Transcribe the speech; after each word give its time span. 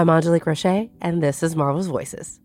I'm 0.00 0.08
Angelique 0.08 0.46
Roche, 0.46 0.88
and 1.02 1.22
this 1.22 1.42
is 1.42 1.54
Marvel's 1.54 1.88
Voices. 1.88 2.40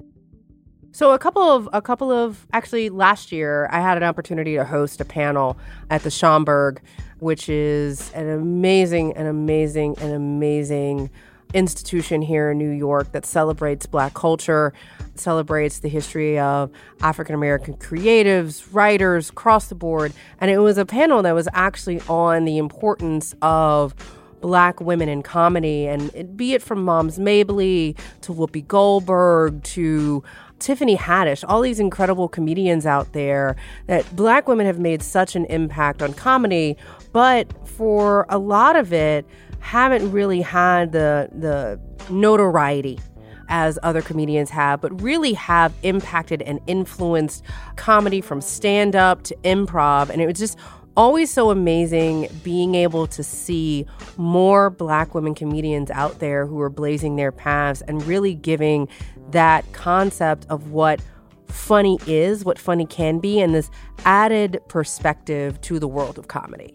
So 0.91 1.13
a 1.13 1.17
couple 1.17 1.41
of 1.41 1.69
a 1.71 1.81
couple 1.81 2.11
of 2.11 2.45
actually 2.51 2.89
last 2.89 3.31
year 3.31 3.69
I 3.71 3.79
had 3.79 3.95
an 3.95 4.03
opportunity 4.03 4.55
to 4.55 4.65
host 4.65 4.99
a 4.99 5.05
panel 5.05 5.57
at 5.89 6.03
the 6.03 6.09
Schomburg, 6.09 6.79
which 7.19 7.47
is 7.47 8.11
an 8.11 8.27
amazing, 8.27 9.15
an 9.15 9.25
amazing, 9.25 9.97
an 9.99 10.13
amazing 10.13 11.09
institution 11.53 12.21
here 12.21 12.51
in 12.51 12.57
New 12.57 12.71
York 12.71 13.13
that 13.13 13.25
celebrates 13.25 13.85
black 13.85 14.13
culture, 14.13 14.73
celebrates 15.15 15.79
the 15.79 15.87
history 15.87 16.37
of 16.37 16.69
African 16.99 17.35
American 17.35 17.75
creatives, 17.75 18.67
writers 18.73 19.29
across 19.29 19.67
the 19.67 19.75
board. 19.75 20.11
And 20.41 20.51
it 20.51 20.57
was 20.57 20.77
a 20.77 20.85
panel 20.85 21.21
that 21.21 21.31
was 21.31 21.47
actually 21.53 22.01
on 22.09 22.43
the 22.43 22.57
importance 22.57 23.33
of 23.41 23.95
black 24.41 24.79
women 24.79 25.09
in 25.09 25.23
comedy 25.23 25.87
and 25.87 26.37
be 26.37 26.53
it 26.53 26.61
from 26.61 26.83
Moms 26.83 27.17
Mabley 27.17 27.95
to 28.21 28.33
Whoopi 28.33 28.67
Goldberg 28.67 29.63
to 29.63 30.23
Tiffany 30.59 30.95
Haddish, 30.95 31.43
all 31.47 31.61
these 31.61 31.79
incredible 31.79 32.27
comedians 32.27 32.85
out 32.85 33.13
there 33.13 33.55
that 33.87 34.15
black 34.15 34.47
women 34.47 34.65
have 34.65 34.79
made 34.79 35.01
such 35.01 35.35
an 35.35 35.45
impact 35.45 36.01
on 36.01 36.13
comedy, 36.13 36.77
but 37.11 37.47
for 37.67 38.25
a 38.29 38.37
lot 38.37 38.75
of 38.75 38.93
it, 38.93 39.25
haven't 39.59 40.11
really 40.11 40.41
had 40.41 40.91
the 40.91 41.27
the 41.33 41.79
notoriety 42.13 42.99
as 43.47 43.77
other 43.83 44.01
comedians 44.01 44.49
have, 44.49 44.81
but 44.81 45.01
really 45.01 45.33
have 45.33 45.73
impacted 45.83 46.41
and 46.43 46.59
influenced 46.67 47.43
comedy 47.75 48.21
from 48.21 48.41
stand 48.41 48.95
up 48.95 49.23
to 49.23 49.35
improv. 49.43 50.09
And 50.09 50.21
it 50.21 50.25
was 50.25 50.37
just 50.37 50.57
always 50.97 51.31
so 51.31 51.49
amazing 51.49 52.27
being 52.43 52.75
able 52.75 53.07
to 53.07 53.23
see 53.23 53.85
more 54.17 54.69
black 54.69 55.13
women 55.13 55.35
comedians 55.35 55.91
out 55.91 56.19
there 56.19 56.45
who 56.45 56.59
are 56.61 56.69
blazing 56.69 57.15
their 57.15 57.31
paths 57.31 57.81
and 57.81 58.03
really 58.05 58.33
giving 58.33 58.87
that 59.31 59.71
concept 59.73 60.45
of 60.49 60.71
what 60.71 61.01
funny 61.47 61.99
is, 62.07 62.45
what 62.45 62.59
funny 62.59 62.85
can 62.85 63.19
be, 63.19 63.39
and 63.39 63.53
this 63.53 63.69
added 64.05 64.59
perspective 64.67 65.59
to 65.61 65.79
the 65.79 65.87
world 65.87 66.17
of 66.17 66.27
comedy. 66.27 66.73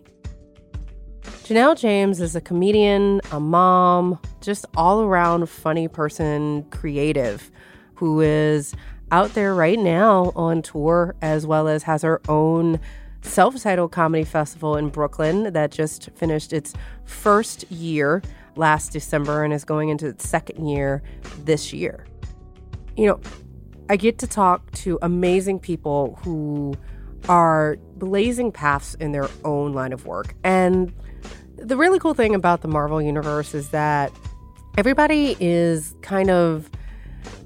Janelle 1.23 1.77
James 1.77 2.21
is 2.21 2.37
a 2.37 2.41
comedian, 2.41 3.21
a 3.33 3.41
mom, 3.41 4.19
just 4.41 4.65
all 4.77 5.03
around 5.03 5.49
funny 5.49 5.89
person, 5.89 6.65
creative, 6.71 7.51
who 7.95 8.21
is 8.21 8.75
out 9.11 9.35
there 9.35 9.55
right 9.55 9.79
now 9.79 10.33
on 10.37 10.63
tour, 10.63 11.17
as 11.21 11.47
well 11.47 11.67
as 11.67 11.83
has 11.83 12.03
her 12.03 12.21
own 12.29 12.79
self 13.23 13.61
titled 13.63 13.93
comedy 13.93 14.25
festival 14.25 14.77
in 14.77 14.89
Brooklyn 14.89 15.53
that 15.53 15.71
just 15.71 16.11
finished 16.15 16.53
its 16.53 16.75
first 17.05 17.71
year 17.71 18.23
last 18.57 18.93
December 18.93 19.45
and 19.45 19.53
is 19.53 19.65
going 19.65 19.89
into 19.89 20.07
its 20.07 20.29
second 20.29 20.69
year 20.69 21.03
this 21.45 21.73
year. 21.73 22.07
You 22.97 23.07
know, 23.07 23.21
I 23.89 23.97
get 23.97 24.19
to 24.19 24.27
talk 24.27 24.71
to 24.73 24.99
amazing 25.03 25.61
people 25.61 26.19
who 26.23 26.75
are 27.29 27.77
blazing 27.97 28.53
paths 28.53 28.95
in 28.95 29.13
their 29.13 29.29
own 29.45 29.73
line 29.73 29.93
of 29.93 30.07
work. 30.07 30.35
And 30.43 30.93
the 31.57 31.77
really 31.77 31.99
cool 31.99 32.15
thing 32.15 32.35
about 32.35 32.63
the 32.63 32.69
Marvel 32.69 33.03
Universe 33.03 33.55
is 33.55 33.71
that 33.71 34.13
everybody 34.79 35.37
is 35.41 35.95
kind 36.03 36.31
of 36.31 36.71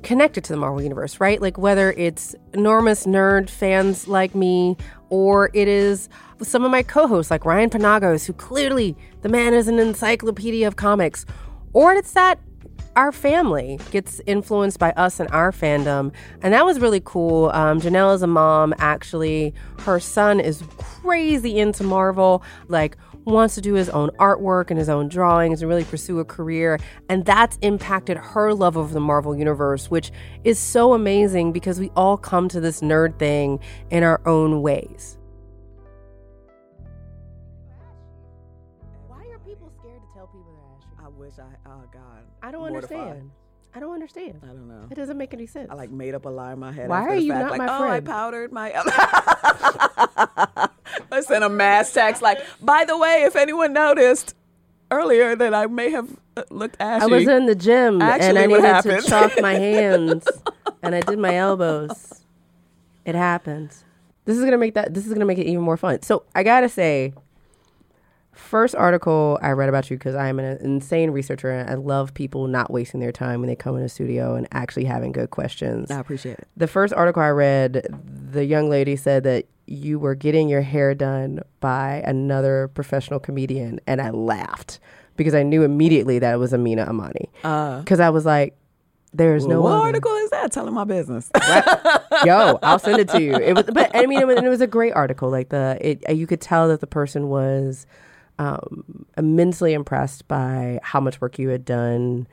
connected 0.03 0.45
to 0.45 0.53
the 0.53 0.59
Marvel 0.59 0.83
Universe, 0.83 1.21
right? 1.21 1.41
Like 1.41 1.59
whether 1.59 1.93
it's 1.93 2.35
enormous 2.53 3.07
nerd 3.07 3.49
fans 3.49 4.09
like 4.09 4.35
me 4.35 4.77
or 5.11 5.51
it 5.55 5.69
is 5.69 6.09
some 6.43 6.65
of 6.65 6.71
my 6.71 6.83
co 6.83 7.07
hosts 7.07 7.31
like 7.31 7.45
Ryan 7.45 7.71
Penagos, 7.71 8.27
who 8.27 8.33
clearly 8.33 8.97
the 9.23 9.29
man 9.29 9.55
is 9.55 9.69
an 9.69 9.79
encyclopedia 9.79 10.67
of 10.67 10.77
comics, 10.77 11.25
or 11.73 11.93
it's 11.93 12.13
that 12.13 12.39
our 12.97 13.13
family 13.13 13.79
gets 13.91 14.21
influenced 14.27 14.79
by 14.79 14.93
us 14.93 15.19
and 15.19 15.29
our 15.31 15.51
fandom. 15.51 16.13
And 16.43 16.55
that 16.55 16.65
was 16.65 16.81
really 16.81 17.03
cool. 17.05 17.51
Um, 17.51 17.81
Janelle 17.81 18.15
is 18.15 18.23
a 18.23 18.27
mom, 18.27 18.73
actually. 18.79 19.53
Her 19.81 19.99
son 19.99 20.39
is 20.39 20.63
crazy 20.79 21.59
into 21.59 21.83
Marvel. 21.83 22.43
Like, 22.69 22.97
wants 23.25 23.55
to 23.55 23.61
do 23.61 23.75
his 23.75 23.89
own 23.89 24.11
artwork 24.19 24.71
and 24.71 24.79
his 24.79 24.89
own 24.89 25.09
drawings 25.09 25.63
and 25.63 25.69
really 25.69 25.85
pursue 25.85 26.19
a 26.19 26.25
career. 26.25 26.79
And 27.09 27.25
that's 27.25 27.59
impacted 27.63 28.17
her 28.17 28.53
love 28.53 28.77
of 28.77 28.93
the 28.93 29.01
Marvel 29.01 29.37
Universe, 29.37 29.91
which 29.91 30.11
is 30.45 30.59
so 30.59 30.93
amazing 30.95 31.53
because 31.53 31.81
we 31.81 31.91
all 31.97 32.17
come 32.17 32.49
to 32.49 32.61
this 32.61 32.81
nerd 32.81 33.19
thing 33.19 33.61
in 33.91 34.03
our 34.03 34.21
own 34.27 34.63
ways. 34.63 35.19
Why 39.09 39.25
are 39.33 39.39
people 39.39 39.73
scared 39.79 40.01
to 40.03 40.09
tell 40.15 40.27
people 40.27 40.53
they're 40.99 41.07
I 41.07 41.09
wish 41.09 41.35
I, 41.39 41.69
oh 41.69 41.83
God. 41.93 42.25
I 42.43 42.51
don't 42.51 42.71
Mortified. 42.71 42.99
understand. 42.99 43.31
I 43.75 43.81
don't 43.81 43.93
understand. 43.93 44.41
I 44.43 44.47
don't 44.47 44.69
know. 44.69 44.87
It 44.91 44.95
doesn't 44.95 45.19
make 45.19 45.35
any 45.35 45.47
sense. 45.47 45.69
I 45.71 45.75
like 45.75 45.91
made 45.91 46.15
up 46.15 46.25
a 46.27 46.29
lie 46.29 46.53
in 46.53 46.61
my 46.61 46.71
head. 46.71 46.89
Why 46.89 47.03
are 47.03 47.17
you 47.17 47.33
fact, 47.33 47.43
not 47.43 47.51
like, 47.51 47.59
my 47.59 47.75
oh, 47.75 47.79
friend? 47.81 47.93
I 47.93 48.01
powdered 48.13 48.53
my. 48.53 48.73
I 51.11 51.21
sent 51.21 51.43
a 51.43 51.49
mass 51.49 51.93
text 51.93 52.23
like, 52.23 52.39
by 52.61 52.85
the 52.85 52.97
way, 52.97 53.25
if 53.25 53.35
anyone 53.35 53.73
noticed 53.73 54.37
earlier 54.91 55.35
that 55.35 55.55
I 55.55 55.67
may 55.67 55.91
have 55.91 56.09
uh, 56.37 56.45
looked 56.51 56.77
ashy. 56.79 57.05
I 57.05 57.07
was 57.07 57.27
in 57.27 57.47
the 57.47 57.55
gym 57.55 58.01
and 58.01 58.39
I 58.39 58.47
needed 58.47 58.65
happened- 58.65 59.03
to 59.03 59.09
chalk 59.09 59.41
my 59.41 59.55
hands 59.55 60.27
and 60.83 60.95
I 60.95 61.01
did 61.01 61.19
my 61.19 61.35
elbows. 61.35 62.23
It 63.05 63.15
happens. 63.15 63.85
This 64.25 64.39
is 64.39 64.45
gonna 64.45 64.59
make 64.59 64.75
that. 64.75 64.95
This 64.95 65.07
is 65.07 65.13
gonna 65.13 65.27
make 65.27 65.39
it 65.39 65.47
even 65.47 65.63
more 65.63 65.77
fun. 65.77 66.01
So 66.03 66.25
I 66.35 66.43
gotta 66.43 66.69
say, 66.69 67.13
first 68.35 68.75
article 68.75 69.39
I 69.43 69.51
read 69.51 69.69
about 69.69 69.91
you 69.91 69.97
because 69.97 70.15
I 70.15 70.29
am 70.29 70.39
an 70.39 70.59
insane 70.61 71.11
researcher 71.11 71.51
and 71.51 71.69
I 71.71 71.75
love 71.75 72.15
people 72.15 72.47
not 72.49 72.71
wasting 72.71 73.01
their 73.01 73.13
time 73.13 73.41
when 73.41 73.49
they 73.49 73.57
come 73.57 73.77
in 73.77 73.83
a 73.83 73.89
studio 73.89 74.35
and 74.35 74.47
actually 74.53 74.85
having 74.85 75.13
good 75.13 75.31
questions. 75.31 75.91
I 75.91 75.99
appreciate 76.01 76.39
it. 76.39 76.49
The 76.57 76.67
first 76.67 76.93
article 76.95 77.23
I 77.23 77.29
read, 77.31 77.87
the 78.33 78.45
young 78.45 78.69
lady 78.69 78.97
said 78.97 79.23
that 79.25 79.47
you 79.67 79.99
were 79.99 80.15
getting 80.15 80.49
your 80.49 80.61
hair 80.63 80.95
done 80.95 81.41
by 81.61 82.03
another 82.07 82.69
professional 82.75 83.19
comedian, 83.19 83.81
and 83.87 84.01
I 84.03 84.11
laughed 84.11 84.79
because 85.17 85.35
I 85.35 85.43
knew 85.43 85.63
immediately 85.63 86.19
that 86.19 86.35
it 86.35 86.37
was 86.39 86.53
Aminah 86.53 86.89
Imani. 86.91 87.31
Uh, 87.45 87.79
Because 87.79 87.99
I 88.01 88.11
was 88.11 88.27
like, 88.27 88.57
"There's 89.15 89.47
no 89.47 89.63
what 89.63 89.73
other. 89.73 89.81
article 89.87 90.13
is 90.17 90.31
that? 90.31 90.53
Telling 90.53 90.75
my 90.75 90.85
business. 90.85 91.31
Yo, 92.27 92.59
I'll 92.63 92.79
send 92.79 92.99
it 92.99 93.09
to 93.11 93.23
you." 93.23 93.35
It 93.37 93.55
was, 93.55 93.65
but 93.73 93.91
I 93.97 94.05
mean, 94.07 94.21
it 94.21 94.27
was, 94.27 94.37
it 94.39 94.49
was 94.49 94.61
a 94.61 94.67
great 94.67 94.93
article. 94.93 95.31
Like 95.31 95.49
the, 95.49 95.79
it, 95.81 96.15
you 96.15 96.27
could 96.27 96.41
tell 96.43 96.69
that 96.69 96.81
the 96.81 96.87
person 96.87 97.29
was 97.29 97.87
um, 98.39 99.07
immensely 99.17 99.73
impressed 99.75 100.27
by 100.29 100.81
how 100.83 101.01
much 101.01 101.21
work 101.21 101.39
you 101.39 101.49
had 101.51 101.65
done 101.65 102.27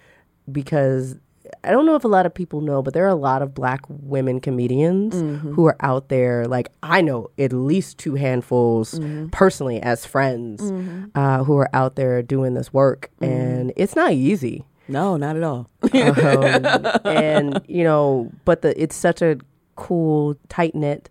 because 0.51 1.17
I 1.63 1.71
don't 1.71 1.85
know 1.85 1.95
if 1.95 2.03
a 2.03 2.07
lot 2.07 2.25
of 2.25 2.33
people 2.33 2.61
know, 2.61 2.81
but 2.81 2.93
there 2.93 3.03
are 3.05 3.09
a 3.09 3.15
lot 3.15 3.41
of 3.41 3.53
black 3.53 3.81
women 3.89 4.39
comedians 4.39 5.15
who 5.53 5.65
are 5.67 5.75
out 5.81 6.07
there. 6.09 6.45
Like 6.47 6.69
I 6.81 7.01
know 7.01 7.29
at 7.37 7.51
least 7.51 7.97
two 7.97 8.15
handfuls 8.15 8.99
personally 9.31 9.81
as 9.81 10.05
friends 10.05 10.71
uh, 11.15 11.43
who 11.43 11.57
are 11.57 11.69
out 11.73 11.95
there 11.95 12.21
doing 12.23 12.53
this 12.53 12.71
work, 12.73 13.09
and 13.21 13.73
it's 13.75 13.95
not 13.95 14.13
easy. 14.13 14.63
no, 14.87 15.17
not 15.17 15.35
at 15.35 15.43
all. 15.43 15.69
Um, 15.83 16.87
and 17.05 17.61
you 17.67 17.83
know, 17.83 18.31
but 18.45 18.61
the 18.61 18.79
it's 18.81 18.95
such 18.95 19.21
a 19.21 19.37
cool, 19.75 20.35
tight 20.49 20.73
knit. 20.75 21.09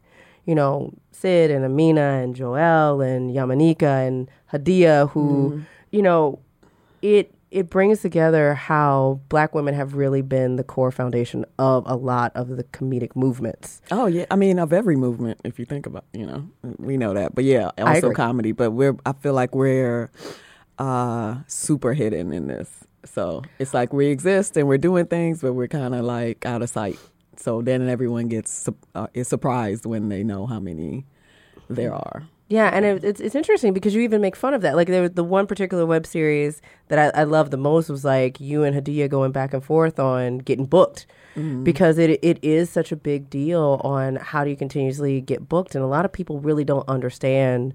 You 0.50 0.56
know, 0.56 0.92
Sid 1.12 1.50
and 1.50 1.64
Amina 1.64 2.20
and 2.22 2.34
Joel 2.34 3.00
and 3.00 3.30
Yamaneika 3.30 4.06
and 4.06 4.28
Hadia, 4.52 5.08
who 5.10 5.62
you 5.90 6.02
know, 6.02 6.40
it 7.02 7.32
it 7.50 7.68
brings 7.68 8.00
together 8.00 8.54
how 8.54 9.20
black 9.28 9.54
women 9.54 9.74
have 9.74 9.94
really 9.94 10.22
been 10.22 10.56
the 10.56 10.64
core 10.64 10.90
foundation 10.90 11.44
of 11.58 11.84
a 11.86 11.96
lot 11.96 12.32
of 12.34 12.48
the 12.56 12.64
comedic 12.64 13.16
movements. 13.16 13.82
Oh 13.90 14.06
yeah, 14.06 14.26
I 14.30 14.36
mean 14.36 14.58
of 14.58 14.72
every 14.72 14.96
movement, 14.96 15.40
if 15.44 15.58
you 15.58 15.64
think 15.64 15.86
about, 15.86 16.04
you 16.12 16.26
know, 16.26 16.48
we 16.78 16.96
know 16.96 17.14
that. 17.14 17.34
But 17.34 17.44
yeah, 17.44 17.70
also 17.78 18.12
comedy. 18.12 18.52
But 18.52 18.70
we're, 18.70 18.96
I 19.04 19.12
feel 19.12 19.34
like 19.34 19.54
we're 19.54 20.10
uh, 20.78 21.36
super 21.46 21.92
hidden 21.92 22.32
in 22.32 22.46
this. 22.46 22.70
So 23.04 23.42
it's 23.58 23.74
like 23.74 23.92
we 23.92 24.06
exist 24.06 24.56
and 24.56 24.68
we're 24.68 24.78
doing 24.78 25.06
things, 25.06 25.40
but 25.40 25.54
we're 25.54 25.68
kind 25.68 25.94
of 25.94 26.04
like 26.04 26.46
out 26.46 26.62
of 26.62 26.70
sight. 26.70 26.98
So 27.40 27.62
then 27.62 27.88
everyone 27.88 28.28
gets 28.28 28.68
uh, 28.94 29.06
is 29.14 29.28
surprised 29.28 29.86
when 29.86 30.10
they 30.10 30.22
know 30.22 30.46
how 30.46 30.60
many 30.60 31.06
there 31.68 31.94
are. 31.94 32.24
Yeah, 32.48 32.68
and 32.72 32.84
it, 32.84 33.04
it's 33.04 33.20
it's 33.20 33.34
interesting 33.34 33.72
because 33.72 33.94
you 33.94 34.00
even 34.02 34.20
make 34.20 34.34
fun 34.34 34.54
of 34.54 34.62
that. 34.62 34.74
Like 34.74 34.88
there 34.88 35.02
was 35.02 35.12
the 35.12 35.24
one 35.24 35.46
particular 35.46 35.86
web 35.86 36.04
series 36.04 36.60
that 36.88 36.98
I, 36.98 37.20
I 37.20 37.24
loved 37.24 37.52
the 37.52 37.56
most 37.56 37.88
was 37.88 38.04
like 38.04 38.40
you 38.40 38.64
and 38.64 38.74
Hadia 38.76 39.08
going 39.08 39.30
back 39.32 39.54
and 39.54 39.64
forth 39.64 39.98
on 40.00 40.38
getting 40.38 40.66
booked 40.66 41.06
because 41.62 41.96
it 41.96 42.18
it 42.22 42.38
is 42.42 42.68
such 42.68 42.90
a 42.90 42.96
big 42.96 43.30
deal 43.30 43.80
on 43.84 44.16
how 44.16 44.44
do 44.44 44.50
you 44.50 44.56
continuously 44.56 45.20
get 45.20 45.48
booked, 45.48 45.74
and 45.74 45.84
a 45.84 45.86
lot 45.86 46.04
of 46.04 46.12
people 46.12 46.40
really 46.40 46.64
don't 46.64 46.88
understand 46.88 47.72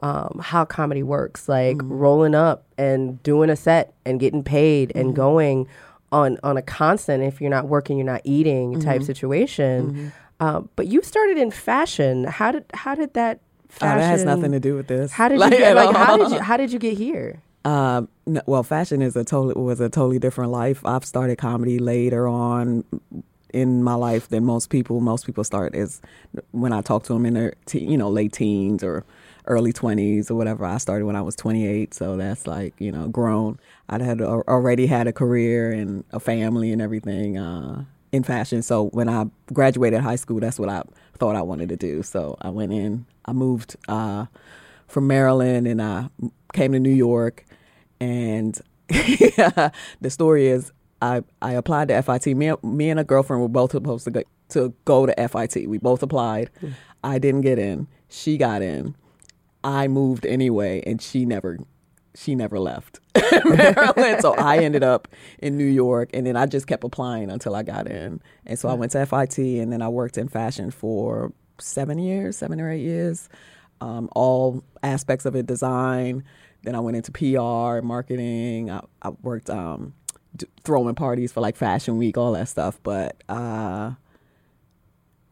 um, 0.00 0.40
how 0.42 0.64
comedy 0.64 1.02
works. 1.04 1.48
Like 1.48 1.76
rolling 1.84 2.34
up 2.34 2.66
and 2.76 3.22
doing 3.22 3.50
a 3.50 3.56
set 3.56 3.94
and 4.04 4.18
getting 4.18 4.42
paid 4.42 4.92
and 4.96 5.14
going 5.14 5.68
on 6.12 6.38
on 6.42 6.56
a 6.56 6.62
constant. 6.62 7.22
If 7.22 7.40
you're 7.40 7.50
not 7.50 7.68
working, 7.68 7.96
you're 7.98 8.06
not 8.06 8.22
eating 8.24 8.80
type 8.80 9.02
situation. 9.02 10.12
Uh, 10.40 10.60
but 10.76 10.86
you 10.86 11.02
started 11.02 11.36
in 11.38 11.50
fashion. 11.50 12.24
How 12.24 12.52
did 12.52 12.64
how 12.74 12.94
did 12.94 13.14
that? 13.14 13.40
Oh, 13.82 13.86
that 13.86 14.00
has 14.00 14.24
nothing 14.24 14.52
to 14.52 14.60
do 14.60 14.74
with 14.76 14.86
this. 14.86 15.10
how 15.12 15.28
did 15.28 15.38
you 15.40 15.50
get, 15.50 15.76
like 15.76 15.94
how 15.94 16.16
did 16.16 16.30
you 16.30 16.38
how 16.40 16.56
did 16.56 16.72
you 16.72 16.78
get 16.78 16.96
here? 16.96 17.42
Uh, 17.64 18.02
n- 18.26 18.40
well, 18.46 18.62
fashion 18.62 19.02
is 19.02 19.14
a 19.16 19.24
totally 19.24 19.60
was 19.62 19.80
a 19.80 19.88
totally 19.88 20.18
different 20.18 20.52
life. 20.52 20.84
I've 20.86 21.04
started 21.04 21.36
comedy 21.38 21.78
later 21.78 22.26
on 22.28 22.84
in 23.52 23.82
my 23.82 23.94
life 23.94 24.28
than 24.28 24.44
most 24.44 24.70
people. 24.70 25.00
Most 25.00 25.26
people 25.26 25.42
start 25.44 25.74
as 25.74 26.00
when 26.52 26.72
I 26.72 26.80
talk 26.82 27.02
to 27.04 27.12
them 27.14 27.26
in 27.26 27.34
their 27.34 27.54
te- 27.66 27.84
you 27.84 27.98
know 27.98 28.08
late 28.08 28.32
teens 28.32 28.82
or 28.84 29.04
early 29.48 29.72
20s 29.72 30.30
or 30.30 30.34
whatever. 30.34 30.64
I 30.64 30.78
started 30.78 31.04
when 31.04 31.16
I 31.16 31.22
was 31.22 31.34
28, 31.36 31.92
so 31.94 32.16
that's 32.16 32.46
like, 32.46 32.74
you 32.78 32.92
know, 32.92 33.08
grown. 33.08 33.58
I 33.88 34.02
had 34.02 34.20
already 34.20 34.86
had 34.86 35.06
a 35.06 35.12
career 35.12 35.72
and 35.72 36.04
a 36.12 36.20
family 36.20 36.72
and 36.72 36.80
everything 36.80 37.38
uh, 37.38 37.84
in 38.12 38.22
fashion. 38.22 38.62
So 38.62 38.86
when 38.88 39.08
I 39.08 39.26
graduated 39.52 40.00
high 40.00 40.16
school, 40.16 40.40
that's 40.40 40.58
what 40.58 40.68
I 40.68 40.82
thought 41.18 41.36
I 41.36 41.42
wanted 41.42 41.68
to 41.70 41.76
do. 41.76 42.02
So 42.02 42.36
I 42.40 42.50
went 42.50 42.72
in, 42.72 43.06
I 43.24 43.32
moved 43.32 43.76
uh, 43.88 44.26
from 44.86 45.06
Maryland 45.06 45.66
and 45.66 45.82
I 45.82 46.08
came 46.52 46.72
to 46.72 46.78
New 46.78 46.90
York. 46.90 47.44
And 48.00 48.58
the 48.88 49.72
story 50.08 50.46
is, 50.46 50.72
I, 51.00 51.22
I 51.40 51.52
applied 51.52 51.88
to 51.88 52.02
FIT. 52.02 52.36
Me, 52.36 52.52
me 52.62 52.90
and 52.90 53.00
a 53.00 53.04
girlfriend 53.04 53.42
were 53.42 53.48
both 53.48 53.72
supposed 53.72 54.04
to 54.04 54.10
go 54.10 54.22
to 54.50 54.72
go 54.84 55.06
to 55.06 55.28
FIT. 55.28 55.68
We 55.68 55.78
both 55.78 56.02
applied. 56.02 56.50
Mm. 56.62 56.72
I 57.04 57.18
didn't 57.18 57.42
get 57.42 57.58
in. 57.58 57.86
She 58.08 58.38
got 58.38 58.62
in. 58.62 58.94
I 59.64 59.88
moved 59.88 60.26
anyway, 60.26 60.82
and 60.86 61.00
she 61.00 61.24
never 61.24 61.58
she 62.14 62.34
never 62.34 62.58
left 62.58 62.98
Maryland. 63.44 64.20
so 64.22 64.34
I 64.34 64.58
ended 64.58 64.82
up 64.82 65.08
in 65.38 65.56
New 65.56 65.64
York, 65.66 66.10
and 66.14 66.26
then 66.26 66.36
I 66.36 66.46
just 66.46 66.66
kept 66.66 66.82
applying 66.84 67.30
until 67.30 67.54
I 67.54 67.62
got 67.62 67.86
in. 67.86 68.20
And 68.46 68.58
so 68.58 68.68
I 68.68 68.74
went 68.74 68.92
to 68.92 69.06
FIT, 69.06 69.38
and 69.38 69.72
then 69.72 69.82
I 69.82 69.88
worked 69.88 70.18
in 70.18 70.28
fashion 70.28 70.70
for 70.70 71.32
seven 71.58 71.98
years, 71.98 72.36
seven 72.36 72.60
or 72.60 72.70
eight 72.70 72.82
years, 72.82 73.28
um, 73.80 74.08
all 74.14 74.64
aspects 74.82 75.26
of 75.26 75.36
it, 75.36 75.46
design. 75.46 76.24
Then 76.62 76.74
I 76.74 76.80
went 76.80 76.96
into 76.96 77.12
PR, 77.12 77.84
marketing. 77.86 78.70
I, 78.70 78.80
I 79.02 79.10
worked 79.22 79.48
um, 79.48 79.94
throwing 80.64 80.94
parties 80.94 81.32
for 81.32 81.40
like 81.40 81.56
Fashion 81.56 81.98
Week, 81.98 82.18
all 82.18 82.32
that 82.32 82.48
stuff. 82.48 82.80
But 82.82 83.22
uh, 83.28 83.92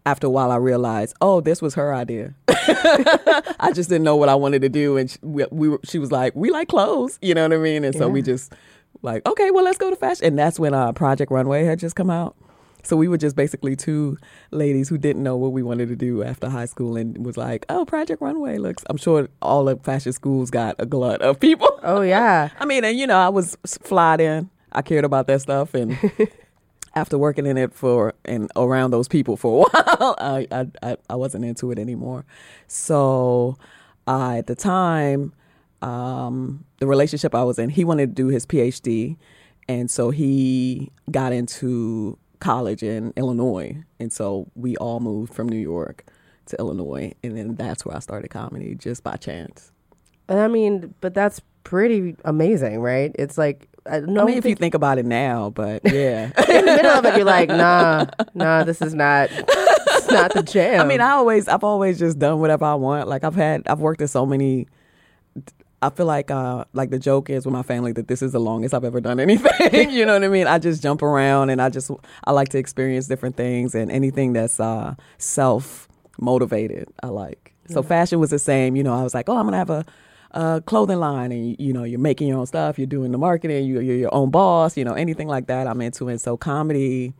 after 0.07 0.27
a 0.27 0.31
while, 0.31 0.51
I 0.51 0.57
realized, 0.57 1.15
oh, 1.21 1.43
this 1.43 1.61
was 1.61 1.75
her 1.75 1.95
idea. 1.95 2.35
I 2.49 3.73
just 3.75 3.91
didn't 3.91 4.05
know 4.05 4.17
what 4.17 4.31
I 4.31 4.35
wanted 4.35 4.63
to 4.63 4.71
do, 4.71 4.97
and 4.97 5.11
she, 5.11 5.19
we, 5.21 5.45
we 5.51 5.69
were, 5.69 5.81
she 5.85 5.99
was 5.99 6.11
like, 6.11 6.35
"We 6.35 6.51
like 6.51 6.69
clothes," 6.69 7.19
you 7.21 7.35
know 7.35 7.43
what 7.43 7.53
I 7.53 7.59
mean? 7.59 7.85
And 7.85 7.95
so 7.95 8.09
we 8.09 8.23
just 8.23 8.53
like, 9.03 9.27
okay, 9.27 9.51
well, 9.51 9.65
let's 9.65 9.79
go 9.79 9.91
to 9.91 9.97
fashion. 9.97 10.27
And 10.27 10.39
that's 10.39 10.59
when 10.59 10.75
uh, 10.75 10.93
Project 10.93 11.31
Runway 11.31 11.65
had 11.65 11.79
just 11.79 11.97
come 11.97 12.11
out. 12.11 12.37
So 12.83 12.97
we 12.97 13.09
were 13.09 13.19
just 13.19 13.35
basically 13.35 13.75
two 13.75 14.17
ladies 14.53 14.89
who 14.89 14.97
didn't 14.97 15.23
know 15.23 15.37
what 15.37 15.53
we 15.53 15.63
wanted 15.63 15.89
to 15.89 15.97
do 15.97 16.23
after 16.23 16.49
high 16.49 16.67
school 16.67 16.97
and 16.97 17.25
was 17.25 17.37
like, 17.37 17.67
oh, 17.69 17.85
Project 17.85 18.23
Runway 18.23 18.59
looks. 18.59 18.85
I'm 18.89 18.97
sure 18.97 19.29
all 19.43 19.65
the 19.65 19.77
fashion 19.77 20.13
schools 20.13 20.51
got 20.51 20.77
a 20.79 20.87
glut 20.87 21.21
of 21.21 21.41
people. 21.41 21.69
Oh, 21.83 22.03
yeah. 22.03 22.51
I 22.61 22.65
mean, 22.65 22.85
and 22.85 22.97
you 22.97 23.07
know, 23.07 23.19
I 23.19 23.29
was 23.29 23.57
flyed 23.65 24.21
in. 24.21 24.51
I 24.71 24.83
cared 24.83 25.05
about 25.05 25.27
that 25.27 25.41
stuff. 25.41 25.75
And 25.75 25.99
after 26.97 27.19
working 27.19 27.47
in 27.47 27.59
it 27.59 27.75
for 27.75 28.15
and 28.25 28.51
around 28.57 28.91
those 28.91 29.07
people 29.07 29.37
for 29.37 29.67
a 29.67 29.71
while, 29.99 30.17
I 30.19 30.67
I, 30.83 30.97
I 31.09 31.15
wasn't 31.15 31.45
into 31.45 31.71
it 31.71 31.79
anymore. 31.79 32.25
So 32.67 33.59
uh, 34.09 34.37
at 34.39 34.47
the 34.47 34.57
time, 34.57 35.33
um, 35.83 36.65
the 36.79 36.87
relationship 36.87 37.35
I 37.35 37.45
was 37.45 37.59
in, 37.59 37.69
he 37.69 37.85
wanted 37.85 38.17
to 38.17 38.23
do 38.23 38.29
his 38.29 38.47
PhD, 38.47 39.17
and 39.69 39.91
so 39.91 40.11
he 40.11 40.91
got 41.11 41.33
into 41.33 42.19
college 42.41 42.83
in 42.83 43.13
Illinois, 43.17 43.85
and 44.01 44.13
so 44.13 44.51
we 44.57 44.77
all 44.79 44.99
moved 44.99 45.35
from 45.35 45.49
New 45.49 45.59
York 45.59 46.05
to 46.47 46.57
Illinois, 46.59 47.13
and 47.23 47.37
then 47.37 47.57
that's 47.57 47.85
where 47.85 47.95
I 47.95 48.01
started 48.01 48.29
comedy 48.29 48.75
just 48.75 49.05
by 49.05 49.17
chance. 49.17 49.71
I 50.29 50.49
mean, 50.49 50.95
but 51.01 51.15
that's 51.15 51.41
pretty 51.63 52.17
amazing, 52.25 52.81
right? 52.81 53.15
It's 53.17 53.37
like 53.37 53.69
I, 53.91 54.01
no, 54.01 54.23
I 54.23 54.25
mean, 54.27 54.39
if 54.39 54.45
you 54.45 54.55
think 54.55 54.75
about 54.75 54.99
it 54.99 55.07
now, 55.07 55.51
but 55.51 55.83
yeah, 55.93 56.27
in 56.49 56.65
the 56.65 56.77
middle 56.77 56.91
of 56.93 57.05
it, 57.05 57.17
you're 57.17 57.25
like, 57.25 57.49
nah, 57.49 58.07
nah, 58.35 58.65
this 58.65 58.83
is 58.83 58.95
not, 58.95 59.29
it's 59.31 60.11
not 60.11 60.33
the 60.33 60.43
jam. 60.43 60.81
I 60.81 60.85
mean, 60.85 61.01
I 61.01 61.11
always, 61.11 61.49
I've 61.49 61.65
always 61.65 61.99
just 61.99 62.19
done 62.19 62.41
whatever 62.41 62.65
I 62.65 62.75
want. 62.75 63.09
Like 63.09 63.25
I've 63.25 63.35
had, 63.35 63.63
I've 63.67 63.81
worked 63.81 64.01
at 64.03 64.11
so 64.11 64.27
many. 64.27 64.67
I 65.83 65.91
feel 65.91 66.07
like, 66.07 66.31
uh, 66.31 66.65
like 66.73 66.91
the 66.91 66.99
joke 66.99 67.29
is 67.29 67.45
with 67.45 67.53
my 67.53 67.63
family 67.63 67.93
that 67.93 68.09
this 68.09 68.23
is 68.23 68.33
the 68.33 68.41
longest 68.41 68.73
I've 68.75 68.85
ever 68.85 69.01
done 69.01 69.21
anything. 69.29 69.91
you 69.91 70.07
know 70.07 70.15
what 70.15 70.25
I 70.25 70.29
mean? 70.29 70.47
I 70.47 70.59
just 70.59 70.83
jump 70.83 71.03
around 71.03 71.51
and 71.51 71.61
I 71.61 71.69
just, 71.69 71.91
I 72.25 72.33
like 72.33 72.49
to 72.51 72.59
experience 72.59 73.07
different 73.09 73.37
things 73.37 73.75
and 73.75 73.91
anything 73.91 74.33
that's 74.33 74.59
uh, 74.59 74.95
self 75.19 75.87
motivated. 76.19 76.89
I 77.03 77.09
like. 77.09 77.53
So 77.69 77.83
fashion 77.83 78.21
was 78.21 78.31
the 78.31 78.39
same. 78.39 78.77
You 78.77 78.85
know, 78.85 78.95
I 78.95 79.03
was 79.03 79.15
like, 79.15 79.29
oh, 79.29 79.37
I'm 79.37 79.45
gonna 79.45 79.57
have 79.57 79.71
a 79.71 79.85
a 80.37 80.61
clothing 80.67 80.99
line 80.99 81.33
and 81.33 81.57
you 81.59 81.73
know 81.73 81.83
you're 81.83 81.99
making 81.99 82.29
your 82.29 82.39
own 82.39 82.47
stuff 82.47 82.79
you're 82.79 82.87
doing 82.87 83.11
the 83.11 83.17
marketing 83.19 83.65
you, 83.65 83.81
you're 83.81 83.97
your 83.97 84.15
own 84.15 84.31
boss 84.31 84.77
you 84.77 84.85
know 84.85 84.93
anything 84.93 85.29
like 85.29 85.47
that 85.47 85.67
i'm 85.67 85.81
into 85.81 86.09
and 86.09 86.21
so 86.21 86.37
comedy 86.37 87.15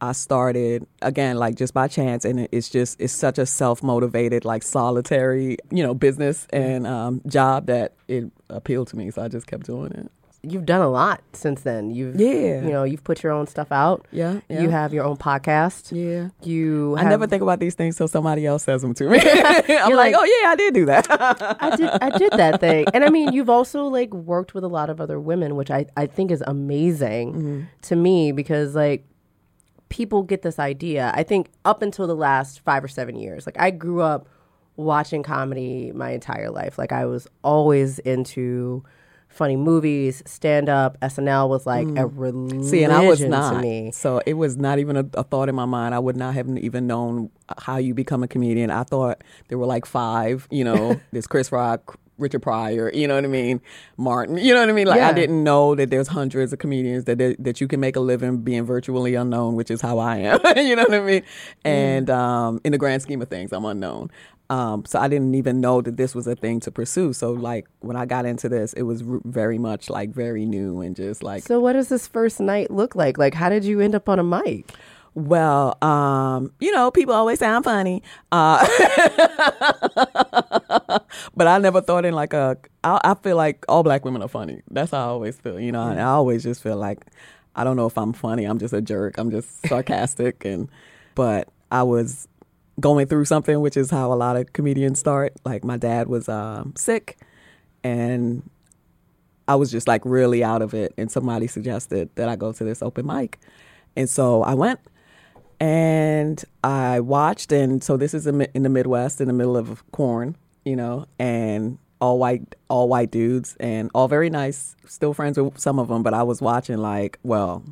i 0.00 0.10
started 0.10 0.84
again 1.00 1.36
like 1.36 1.54
just 1.54 1.72
by 1.72 1.86
chance 1.86 2.24
and 2.24 2.48
it's 2.50 2.68
just 2.68 3.00
it's 3.00 3.12
such 3.12 3.38
a 3.38 3.46
self-motivated 3.46 4.44
like 4.44 4.64
solitary 4.64 5.56
you 5.70 5.80
know 5.82 5.94
business 5.94 6.48
and 6.50 6.88
um, 6.88 7.22
job 7.28 7.66
that 7.66 7.94
it 8.08 8.24
appealed 8.50 8.88
to 8.88 8.96
me 8.96 9.12
so 9.12 9.22
i 9.22 9.28
just 9.28 9.46
kept 9.46 9.64
doing 9.64 9.92
it 9.92 10.10
you've 10.42 10.66
done 10.66 10.80
a 10.80 10.88
lot 10.88 11.22
since 11.32 11.62
then. 11.62 11.90
You've 11.90 12.20
yeah, 12.20 12.62
you 12.62 12.70
know, 12.70 12.84
you've 12.84 13.04
put 13.04 13.22
your 13.22 13.32
own 13.32 13.46
stuff 13.46 13.72
out. 13.72 14.06
Yeah, 14.10 14.40
yeah. 14.48 14.62
You 14.62 14.70
have 14.70 14.92
your 14.92 15.04
own 15.04 15.16
podcast. 15.16 15.92
Yeah, 15.92 16.30
you. 16.46 16.94
Have, 16.96 17.06
I 17.06 17.10
never 17.10 17.26
think 17.26 17.42
about 17.42 17.60
these 17.60 17.74
things 17.74 17.96
till 17.96 18.08
somebody 18.08 18.46
else 18.46 18.64
says 18.64 18.82
them 18.82 18.94
to 18.94 19.08
me. 19.08 19.18
I'm 19.22 19.92
like, 19.92 20.12
like, 20.12 20.14
oh 20.16 20.40
yeah, 20.42 20.48
I 20.50 20.54
did 20.56 20.74
do 20.74 20.86
that. 20.86 21.06
I 21.10 21.76
did. 21.76 21.90
I 21.90 22.18
did 22.18 22.32
that 22.32 22.60
thing, 22.60 22.86
and 22.94 23.04
I 23.04 23.10
mean, 23.10 23.32
you've 23.32 23.50
also 23.50 23.84
like 23.84 24.12
worked 24.12 24.54
with 24.54 24.64
a 24.64 24.68
lot 24.68 24.90
of 24.90 25.00
other 25.00 25.20
women, 25.20 25.56
which 25.56 25.70
I 25.70 25.86
I 25.96 26.06
think 26.06 26.30
is 26.30 26.42
amazing 26.46 27.32
mm-hmm. 27.32 27.62
to 27.82 27.96
me 27.96 28.32
because 28.32 28.74
like 28.74 29.04
people 29.88 30.22
get 30.22 30.42
this 30.42 30.58
idea. 30.58 31.12
I 31.14 31.22
think 31.22 31.50
up 31.64 31.82
until 31.82 32.06
the 32.06 32.16
last 32.16 32.60
five 32.60 32.82
or 32.82 32.88
seven 32.88 33.16
years, 33.16 33.46
like 33.46 33.58
I 33.58 33.70
grew 33.70 34.00
up 34.00 34.28
watching 34.76 35.22
comedy 35.22 35.92
my 35.92 36.10
entire 36.10 36.50
life. 36.50 36.78
Like 36.78 36.92
I 36.92 37.06
was 37.06 37.26
always 37.42 37.98
into 38.00 38.84
funny 39.28 39.56
movies, 39.56 40.22
stand 40.26 40.68
up, 40.68 40.98
SNL 41.00 41.48
was 41.48 41.66
like 41.66 41.86
mm. 41.86 42.00
a 42.00 42.06
religion 42.06 42.64
See, 42.64 42.82
and 42.82 42.92
I 42.92 43.06
was 43.06 43.20
not. 43.20 43.54
to 43.54 43.58
me. 43.60 43.90
So 43.92 44.20
it 44.26 44.34
was 44.34 44.56
not 44.56 44.78
even 44.78 44.96
a, 44.96 45.06
a, 45.14 45.22
thought 45.22 45.48
in 45.48 45.54
my 45.54 45.66
mind. 45.66 45.94
I 45.94 45.98
would 45.98 46.16
not 46.16 46.34
have 46.34 46.48
even 46.58 46.86
known 46.86 47.30
how 47.58 47.76
you 47.76 47.94
become 47.94 48.22
a 48.22 48.28
comedian. 48.28 48.70
I 48.70 48.84
thought 48.84 49.22
there 49.48 49.58
were 49.58 49.66
like 49.66 49.86
five, 49.86 50.48
you 50.50 50.64
know, 50.64 51.00
there's 51.12 51.26
Chris 51.26 51.52
Rock, 51.52 51.98
Richard 52.18 52.40
Pryor, 52.40 52.90
you 52.94 53.06
know 53.06 53.14
what 53.14 53.24
I 53.24 53.28
mean, 53.28 53.60
Martin, 53.98 54.38
you 54.38 54.54
know 54.54 54.60
what 54.60 54.70
I 54.70 54.72
mean. 54.72 54.86
Like 54.86 54.98
yeah. 54.98 55.08
I 55.08 55.12
didn't 55.12 55.44
know 55.44 55.74
that 55.74 55.90
there's 55.90 56.08
hundreds 56.08 56.52
of 56.52 56.58
comedians 56.58 57.04
that 57.04 57.18
that 57.38 57.60
you 57.60 57.68
can 57.68 57.78
make 57.78 57.96
a 57.96 58.00
living 58.00 58.38
being 58.38 58.64
virtually 58.64 59.14
unknown, 59.14 59.54
which 59.54 59.70
is 59.70 59.82
how 59.82 59.98
I 59.98 60.18
am. 60.18 60.40
you 60.56 60.76
know 60.76 60.84
what 60.84 60.94
I 60.94 61.00
mean. 61.00 61.22
And 61.64 62.08
um, 62.08 62.60
in 62.64 62.72
the 62.72 62.78
grand 62.78 63.02
scheme 63.02 63.20
of 63.20 63.28
things, 63.28 63.52
I'm 63.52 63.64
unknown. 63.64 64.10
Um, 64.48 64.84
so 64.84 65.00
I 65.00 65.08
didn't 65.08 65.34
even 65.34 65.60
know 65.60 65.80
that 65.80 65.96
this 65.96 66.14
was 66.14 66.26
a 66.26 66.36
thing 66.36 66.60
to 66.60 66.70
pursue. 66.70 67.12
So 67.12 67.32
like 67.32 67.66
when 67.80 67.96
I 67.96 68.06
got 68.06 68.26
into 68.26 68.48
this, 68.48 68.72
it 68.74 68.82
was 68.82 69.02
r- 69.02 69.20
very 69.24 69.58
much 69.58 69.90
like 69.90 70.10
very 70.10 70.44
new 70.44 70.80
and 70.80 70.94
just 70.94 71.22
like. 71.22 71.42
So 71.42 71.58
what 71.58 71.72
does 71.72 71.88
this 71.88 72.06
first 72.06 72.40
night 72.40 72.70
look 72.70 72.94
like? 72.94 73.18
Like 73.18 73.34
how 73.34 73.48
did 73.48 73.64
you 73.64 73.80
end 73.80 73.94
up 73.94 74.08
on 74.08 74.18
a 74.18 74.24
mic? 74.24 74.72
Well, 75.14 75.82
um, 75.82 76.52
you 76.60 76.72
know, 76.72 76.90
people 76.90 77.14
always 77.14 77.38
sound 77.38 77.64
funny, 77.64 78.02
uh, 78.32 78.58
but 81.34 81.46
I 81.46 81.56
never 81.56 81.80
thought 81.80 82.04
in 82.04 82.12
like 82.12 82.34
a. 82.34 82.58
I, 82.84 83.00
I 83.02 83.14
feel 83.14 83.34
like 83.34 83.64
all 83.66 83.82
black 83.82 84.04
women 84.04 84.20
are 84.20 84.28
funny. 84.28 84.60
That's 84.70 84.90
how 84.90 84.98
I 84.98 85.04
always 85.04 85.38
feel. 85.38 85.58
You 85.58 85.72
know, 85.72 85.80
mm-hmm. 85.80 85.98
I, 85.98 86.02
I 86.02 86.08
always 86.08 86.42
just 86.42 86.62
feel 86.62 86.76
like 86.76 87.06
I 87.54 87.64
don't 87.64 87.76
know 87.76 87.86
if 87.86 87.96
I'm 87.96 88.12
funny. 88.12 88.44
I'm 88.44 88.58
just 88.58 88.74
a 88.74 88.82
jerk. 88.82 89.16
I'm 89.16 89.30
just 89.30 89.66
sarcastic 89.66 90.44
and. 90.44 90.68
But 91.14 91.48
I 91.70 91.82
was 91.82 92.28
going 92.80 93.06
through 93.06 93.24
something, 93.24 93.60
which 93.60 93.76
is 93.76 93.90
how 93.90 94.12
a 94.12 94.14
lot 94.14 94.36
of 94.36 94.52
comedians 94.52 94.98
start. 94.98 95.32
Like 95.44 95.64
my 95.64 95.76
dad 95.76 96.08
was 96.08 96.28
um, 96.28 96.74
sick, 96.76 97.18
and 97.82 98.48
I 99.48 99.54
was 99.54 99.70
just 99.70 99.88
like 99.88 100.02
really 100.04 100.42
out 100.44 100.62
of 100.62 100.74
it. 100.74 100.92
And 100.96 101.10
somebody 101.10 101.46
suggested 101.46 102.10
that 102.16 102.28
I 102.28 102.36
go 102.36 102.52
to 102.52 102.64
this 102.64 102.82
open 102.82 103.06
mic, 103.06 103.38
and 103.96 104.08
so 104.08 104.42
I 104.42 104.54
went. 104.54 104.80
And 105.58 106.44
I 106.62 107.00
watched, 107.00 107.50
and 107.50 107.82
so 107.82 107.96
this 107.96 108.12
is 108.12 108.26
in 108.26 108.38
the 108.38 108.68
Midwest, 108.68 109.22
in 109.22 109.26
the 109.26 109.32
middle 109.32 109.56
of 109.56 109.90
corn, 109.90 110.36
you 110.66 110.76
know, 110.76 111.06
and 111.18 111.78
all 111.98 112.18
white, 112.18 112.54
all 112.68 112.90
white 112.90 113.10
dudes, 113.10 113.56
and 113.58 113.90
all 113.94 114.06
very 114.06 114.28
nice. 114.28 114.76
Still 114.84 115.14
friends 115.14 115.38
with 115.38 115.58
some 115.58 115.78
of 115.78 115.88
them, 115.88 116.02
but 116.02 116.12
I 116.12 116.24
was 116.24 116.42
watching 116.42 116.76
like, 116.76 117.18
well, 117.22 117.64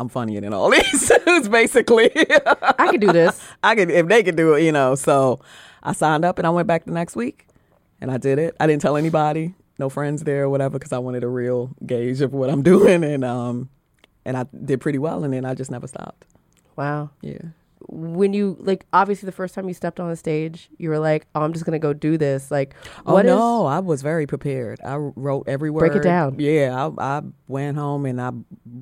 I'm 0.00 0.08
funnier 0.08 0.40
than 0.40 0.52
all 0.52 0.70
these 0.76 1.12
dudes, 1.24 1.48
basically. 1.48 2.10
I 2.16 2.88
could 2.90 3.00
do 3.00 3.12
this. 3.12 3.40
I 3.62 3.74
could 3.74 3.90
if 3.90 4.06
they 4.08 4.22
could 4.22 4.36
do 4.36 4.54
it, 4.54 4.62
you 4.62 4.72
know. 4.72 4.94
So 4.94 5.40
I 5.82 5.92
signed 5.92 6.24
up 6.24 6.38
and 6.38 6.46
I 6.46 6.50
went 6.50 6.66
back 6.68 6.84
the 6.84 6.92
next 6.92 7.16
week, 7.16 7.46
and 8.00 8.10
I 8.10 8.18
did 8.18 8.38
it. 8.38 8.56
I 8.58 8.66
didn't 8.66 8.82
tell 8.82 8.96
anybody, 8.96 9.54
no 9.78 9.88
friends 9.88 10.24
there 10.24 10.44
or 10.44 10.50
whatever, 10.50 10.78
because 10.78 10.92
I 10.92 10.98
wanted 10.98 11.24
a 11.24 11.28
real 11.28 11.70
gauge 11.86 12.20
of 12.20 12.32
what 12.34 12.50
I'm 12.50 12.62
doing, 12.72 13.04
and 13.04 13.24
um, 13.24 13.68
and 14.24 14.36
I 14.36 14.46
did 14.64 14.80
pretty 14.80 14.98
well, 14.98 15.24
and 15.24 15.32
then 15.32 15.44
I 15.44 15.54
just 15.54 15.70
never 15.70 15.86
stopped. 15.86 16.26
Wow. 16.76 17.10
Yeah. 17.20 17.42
When 17.94 18.32
you 18.32 18.56
like 18.60 18.86
obviously 18.94 19.26
the 19.26 19.32
first 19.32 19.54
time 19.54 19.68
you 19.68 19.74
stepped 19.74 20.00
on 20.00 20.08
the 20.08 20.16
stage, 20.16 20.70
you 20.78 20.88
were 20.88 20.98
like, 20.98 21.26
"Oh, 21.34 21.42
I'm 21.42 21.52
just 21.52 21.64
gonna 21.66 21.78
go 21.78 21.92
do 21.92 22.16
this." 22.16 22.50
Like, 22.50 22.74
Oh 23.06 23.12
what 23.12 23.26
is- 23.26 23.30
no, 23.30 23.66
I 23.66 23.80
was 23.80 24.00
very 24.00 24.26
prepared. 24.26 24.80
I 24.82 24.96
wrote 24.96 25.46
every 25.46 25.70
word. 25.70 25.80
Break 25.80 25.96
it 25.96 26.02
down. 26.02 26.36
Yeah, 26.38 26.90
I, 26.98 27.18
I 27.18 27.22
went 27.48 27.76
home 27.76 28.06
and 28.06 28.20
I 28.20 28.30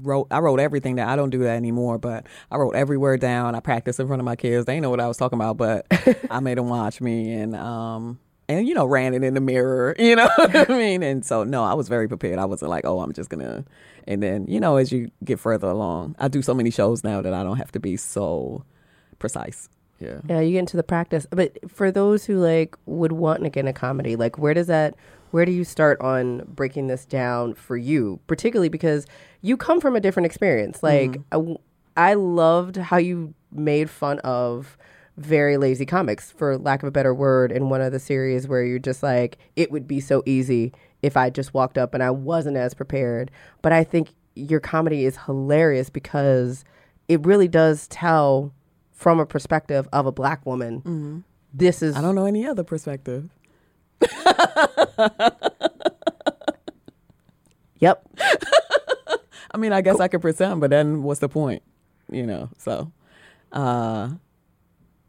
wrote. 0.02 0.29
I 0.31 0.38
wrote 0.38 0.61
everything 0.61 0.95
down. 0.97 1.09
I 1.09 1.17
don't 1.17 1.31
do 1.31 1.40
that 1.40 1.57
anymore, 1.57 1.99
but 1.99 2.26
I 2.52 2.57
wrote 2.57 2.76
every 2.76 2.97
word 2.97 3.21
down. 3.21 3.55
I 3.57 3.61
practiced 3.61 3.99
in 3.99 4.07
front 4.07 4.21
of 4.21 4.25
my 4.25 4.37
kids. 4.37 4.64
They 4.67 4.79
know 4.79 4.90
what 4.90 5.00
I 5.00 5.09
was 5.09 5.17
talking 5.17 5.38
about, 5.38 5.57
but 5.57 5.87
I 6.31 6.38
made 6.40 6.57
them 6.59 6.69
watch 6.69 7.00
me 7.00 7.33
and 7.35 7.57
um 7.57 8.21
and 8.49 8.67
you 8.69 8.75
know 8.75 8.87
ran 8.87 9.12
it 9.14 9.25
in 9.25 9.35
the 9.35 9.40
mirror. 9.40 9.97
You 9.99 10.14
know 10.17 10.29
what 10.37 10.71
I 10.71 10.79
mean? 10.79 11.02
And 11.02 11.25
so 11.25 11.43
no, 11.43 11.64
I 11.64 11.75
was 11.75 11.88
very 11.88 12.07
prepared. 12.07 12.38
I 12.38 12.45
wasn't 12.45 12.71
like, 12.71 12.85
oh, 12.87 13.00
I'm 13.00 13.12
just 13.12 13.29
gonna. 13.29 13.64
And 14.07 14.23
then 14.23 14.47
you 14.47 14.61
know, 14.61 14.76
as 14.76 14.93
you 14.93 15.11
get 15.25 15.40
further 15.40 15.69
along, 15.69 16.14
I 16.19 16.29
do 16.29 16.43
so 16.43 16.55
many 16.55 16.71
shows 16.71 17.02
now 17.02 17.21
that 17.23 17.35
I 17.35 17.43
don't 17.43 17.57
have 17.59 17.73
to 17.73 17.81
be 17.81 17.97
so 17.97 18.64
precise. 19.20 19.68
Yeah. 20.00 20.20
Yeah, 20.28 20.40
you 20.40 20.52
get 20.52 20.60
into 20.60 20.76
the 20.76 20.82
practice. 20.82 21.26
But 21.30 21.58
for 21.70 21.92
those 21.92 22.24
who 22.24 22.38
like 22.38 22.74
would 22.86 23.12
want 23.12 23.44
to 23.44 23.50
get 23.50 23.60
into 23.60 23.72
comedy, 23.72 24.16
like 24.16 24.38
where 24.38 24.54
does 24.54 24.66
that 24.66 24.96
where 25.30 25.44
do 25.44 25.52
you 25.52 25.62
start 25.62 26.00
on 26.00 26.42
breaking 26.46 26.88
this 26.88 27.04
down 27.04 27.54
for 27.54 27.76
you? 27.76 28.18
Particularly 28.26 28.68
because 28.68 29.06
you 29.42 29.56
come 29.56 29.80
from 29.80 29.94
a 29.94 30.00
different 30.00 30.26
experience. 30.26 30.80
Mm-hmm. 30.80 31.12
Like 31.32 31.58
I, 31.96 32.10
I 32.10 32.14
loved 32.14 32.76
how 32.76 32.96
you 32.96 33.34
made 33.52 33.90
fun 33.90 34.18
of 34.20 34.76
very 35.16 35.56
lazy 35.56 35.84
comics, 35.84 36.30
for 36.30 36.56
lack 36.56 36.82
of 36.82 36.88
a 36.88 36.92
better 36.92 37.12
word, 37.12 37.52
in 37.52 37.68
one 37.68 37.80
of 37.80 37.92
the 37.92 37.98
series 37.98 38.48
where 38.48 38.64
you're 38.64 38.78
just 38.78 39.02
like, 39.02 39.36
it 39.54 39.70
would 39.70 39.86
be 39.86 40.00
so 40.00 40.22
easy 40.24 40.72
if 41.02 41.16
I 41.16 41.30
just 41.30 41.52
walked 41.52 41.76
up 41.76 41.94
and 41.94 42.02
I 42.02 42.10
wasn't 42.10 42.56
as 42.56 42.74
prepared. 42.74 43.30
But 43.60 43.72
I 43.72 43.84
think 43.84 44.08
your 44.34 44.60
comedy 44.60 45.04
is 45.04 45.18
hilarious 45.26 45.90
because 45.90 46.64
it 47.08 47.24
really 47.26 47.48
does 47.48 47.86
tell 47.88 48.52
from 49.00 49.19
a 49.19 49.25
perspective 49.25 49.88
of 49.95 50.04
a 50.04 50.12
black 50.12 50.45
woman. 50.45 51.25
This 51.54 51.80
is 51.80 51.97
I 51.97 52.02
don't 52.02 52.14
know 52.14 52.26
any 52.26 52.47
other 52.47 52.62
perspective. 52.62 53.30
yep. 57.78 58.07
I 59.52 59.57
mean, 59.57 59.73
I 59.73 59.80
guess 59.80 59.99
I 60.00 60.09
could 60.09 60.21
pretend, 60.21 60.61
but 60.61 60.69
then 60.69 61.02
what's 61.02 61.21
the 61.21 61.30
point? 61.30 61.62
You 62.11 62.26
know, 62.26 62.50
so 62.59 62.92
uh 63.52 64.11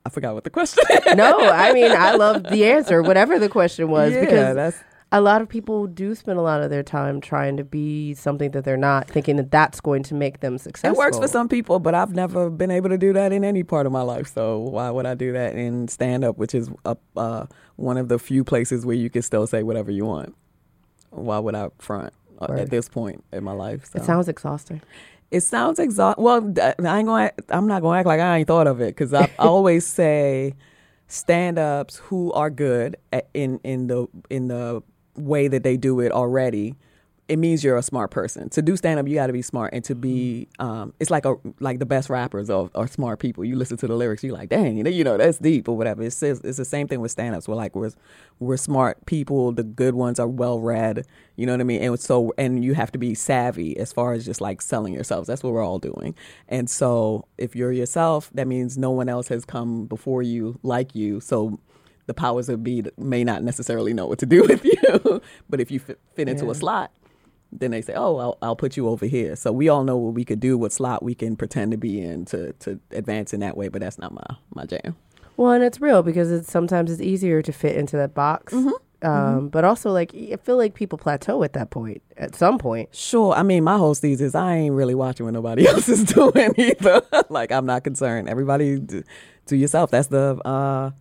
I 0.06 0.10
forgot 0.10 0.34
what 0.36 0.46
the 0.46 0.50
question. 0.50 0.84
No, 1.16 1.38
I 1.52 1.74
mean 1.78 1.92
I 1.92 2.16
love 2.16 2.44
the 2.44 2.66
answer, 2.66 3.02
whatever 3.02 3.40
the 3.40 3.50
question 3.50 3.90
was, 3.90 4.14
yeah, 4.14 4.22
because 4.22 4.56
that's 4.56 4.84
a 5.14 5.20
lot 5.20 5.42
of 5.42 5.50
people 5.50 5.88
do 5.88 6.16
spend 6.16 6.40
a 6.40 6.42
lot 6.42 6.62
of 6.62 6.70
their 6.70 6.84
time 6.84 7.20
trying 7.20 7.58
to 7.58 7.66
be 7.66 8.14
something 8.14 8.52
that 8.52 8.64
they're 8.64 8.78
not, 8.78 9.10
thinking 9.10 9.36
that 9.36 9.52
that's 9.52 9.82
going 9.82 10.04
to 10.04 10.16
make 10.16 10.40
them 10.40 10.58
successful. 10.58 10.96
it 10.96 10.98
works 10.98 11.18
for 11.18 11.28
some 11.28 11.50
people, 11.50 11.80
but 11.80 11.94
I've 11.94 12.14
never 12.14 12.50
been 12.50 12.72
able 12.72 12.90
to 12.90 12.98
do 12.98 13.12
that 13.14 13.34
in 13.34 13.44
any 13.44 13.64
part 13.64 13.86
of 13.86 13.92
my 13.92 14.04
life. 14.04 14.28
So 14.34 14.60
why 14.60 14.90
would 14.90 15.06
I 15.06 15.16
do 15.16 15.34
that 15.34 15.56
in 15.56 15.90
stand 15.90 16.24
up, 16.24 16.38
which 16.38 16.56
is 16.56 16.70
a, 16.86 16.96
uh, 17.18 17.46
one 17.76 17.98
of 17.98 18.08
the 18.08 18.18
few 18.18 18.46
places 18.46 18.86
where 18.86 18.96
you 18.96 19.10
can 19.10 19.22
still 19.22 19.46
say 19.48 19.64
whatever 19.64 19.92
you 19.92 20.06
want? 20.06 20.34
Why 21.10 21.40
would 21.40 21.56
I 21.56 21.70
front 21.78 22.14
uh, 22.40 22.46
Word. 22.48 22.60
at 22.60 22.70
this 22.70 22.88
point 22.88 23.22
in 23.34 23.44
my 23.44 23.52
life? 23.52 23.90
So. 23.92 24.00
It 24.00 24.06
sounds 24.06 24.30
exhausting. 24.30 24.82
It 25.30 25.42
sounds 25.42 25.78
exhausting. 25.78 26.24
Well, 26.24 26.54
I 26.58 27.00
ain't 27.00 27.06
going. 27.06 27.32
I'm 27.50 27.68
not 27.68 27.82
going 27.82 27.96
to 27.96 28.00
act 28.00 28.08
like 28.08 28.22
I 28.22 28.40
ain't 28.40 28.48
thought 28.48 28.68
of 28.68 28.80
it 28.80 28.96
because 28.96 29.14
I, 29.14 29.24
I 29.24 29.30
always 29.40 29.86
say 29.86 30.56
stand-ups 31.08 31.98
who 31.98 32.32
are 32.32 32.50
good 32.50 32.96
at, 33.12 33.28
in 33.34 33.60
in 33.66 33.88
the 33.88 34.08
in 34.30 34.48
the 34.48 34.82
way 35.16 35.48
that 35.48 35.64
they 35.64 35.78
do 35.78 36.00
it 36.00 36.12
already. 36.12 36.76
It 37.28 37.40
means 37.40 37.64
you're 37.64 37.78
a 37.78 37.84
smart 37.84 38.12
person. 38.12 38.50
To 38.50 38.62
do 38.62 38.76
stand 38.76 39.00
up, 39.00 39.08
you 39.08 39.16
got 39.16 39.28
to 39.28 39.34
be 39.34 39.42
smart, 39.42 39.74
and 39.74 39.86
to 39.86 39.96
be, 39.96 40.50
um, 40.60 40.94
it's 41.00 41.10
like 41.10 41.24
a 41.24 41.36
like 41.62 41.80
the 41.80 41.86
best 41.86 42.10
rappers 42.10 42.50
are, 42.50 42.70
are 42.76 42.88
smart 42.88 43.20
people. 43.20 43.46
You 43.46 43.56
listen 43.56 43.78
to 43.78 43.88
the 43.88 43.96
lyrics, 43.96 44.22
you're 44.22 44.34
like, 44.34 44.50
dang, 44.50 44.86
you 44.86 45.04
know, 45.06 45.18
that's 45.18 45.38
deep 45.38 45.70
or 45.70 45.78
whatever. 45.78 46.04
It's 46.04 46.22
it's 46.22 46.42
it's 46.42 46.58
the 46.58 46.66
same 46.66 46.90
thing 46.90 47.00
with 47.00 47.12
stand 47.12 47.34
ups. 47.34 47.48
We're 47.48 47.56
like 47.56 47.74
we're 47.74 47.92
we're 48.40 48.58
smart 48.58 49.06
people. 49.06 49.54
The 49.54 49.64
good 49.64 49.96
ones 49.96 50.20
are 50.20 50.28
well 50.28 50.60
read. 50.60 51.06
You 51.38 51.46
know 51.46 51.54
what 51.54 51.62
I 51.62 51.64
mean? 51.64 51.82
And 51.82 51.98
so 51.98 52.34
and 52.38 52.66
you 52.66 52.74
have 52.74 52.92
to 52.92 52.98
be 52.98 53.16
savvy 53.16 53.78
as 53.78 53.94
far 53.94 54.12
as 54.12 54.26
just 54.26 54.42
like 54.42 54.62
selling 54.62 54.94
yourselves. 54.94 55.28
That's 55.28 55.42
what 55.42 55.54
we're 55.54 55.64
all 55.64 55.80
doing. 55.80 56.16
And 56.50 56.70
so 56.70 57.28
if 57.38 57.56
you're 57.56 57.72
yourself, 57.72 58.30
that 58.34 58.48
means 58.48 58.78
no 58.78 58.92
one 58.92 59.08
else 59.08 59.30
has 59.30 59.46
come 59.46 59.86
before 59.86 60.22
you 60.22 60.60
like 60.64 60.96
you. 60.96 61.22
So 61.22 61.60
the 62.08 62.14
powers 62.14 62.48
that 62.48 62.58
be 62.64 62.84
may 62.98 63.24
not 63.24 63.44
necessarily 63.44 63.94
know 63.94 64.06
what 64.08 64.20
to 64.20 64.26
do 64.26 64.42
with 64.48 64.64
you. 64.66 65.22
but 65.50 65.60
if 65.60 65.72
you 65.72 65.80
fit, 65.80 66.00
fit 66.16 66.28
into 66.28 66.46
Yeah. 66.46 66.52
a 66.52 66.56
slot, 66.56 66.92
then 67.52 67.72
they 67.72 67.82
say, 67.82 67.94
"Oh, 67.96 68.18
I'll, 68.18 68.38
I'll 68.42 68.56
put 68.56 68.78
you 68.78 68.88
over 68.88 69.06
here." 69.06 69.36
So 69.36 69.52
we 69.52 69.68
all 69.70 69.84
know 69.84 69.98
what 69.98 70.14
we 70.14 70.24
could 70.24 70.40
do, 70.40 70.58
what 70.58 70.72
slot 70.72 71.04
we 71.04 71.14
can 71.16 71.36
pretend 71.36 71.72
to 71.72 71.78
be 71.78 72.02
in 72.02 72.26
to 72.26 72.54
to 72.54 72.80
advance 72.92 73.34
in 73.34 73.40
that 73.42 73.58
way. 73.58 73.68
But 73.68 73.82
that's 73.82 73.98
not 74.00 74.14
my 74.14 74.24
my 74.56 74.66
jam. 74.66 74.96
Well, 75.38 75.52
and 75.52 75.64
it's 75.64 75.82
real 75.82 76.02
because 76.04 76.32
it's 76.32 76.52
sometimes 76.52 76.92
it's 76.92 77.02
easier 77.02 77.42
to 77.42 77.52
fit 77.52 77.76
into 77.76 77.98
that 77.98 78.14
box. 78.14 78.54
Um, 79.04 79.50
But 79.50 79.64
also, 79.64 79.92
like 79.92 80.14
I 80.14 80.36
feel 80.44 80.58
like 80.58 80.76
people 80.76 80.98
plateau 81.00 81.44
at 81.44 81.54
that 81.54 81.72
point. 81.72 82.02
At 82.18 82.36
some 82.36 82.58
point, 82.60 82.94
Sure. 82.96 83.34
I 83.34 83.42
mean, 83.42 83.64
my 83.64 83.76
whole 83.78 83.96
thesis 83.96 84.28
is 84.28 84.36
I 84.36 84.56
ain't 84.56 84.76
really 84.76 84.94
watching 84.94 85.26
what 85.26 85.34
nobody 85.34 85.68
else 85.72 85.90
is 85.90 86.04
doing 86.14 86.54
either. 86.58 87.02
like 87.30 87.52
I'm 87.52 87.66
not 87.66 87.84
concerned. 87.84 88.30
Everybody 88.30 88.78
do, 88.80 89.04
do 89.48 89.56
yourself. 89.56 89.90
That's 89.90 90.08
the 90.08 90.40
uh 90.46 90.92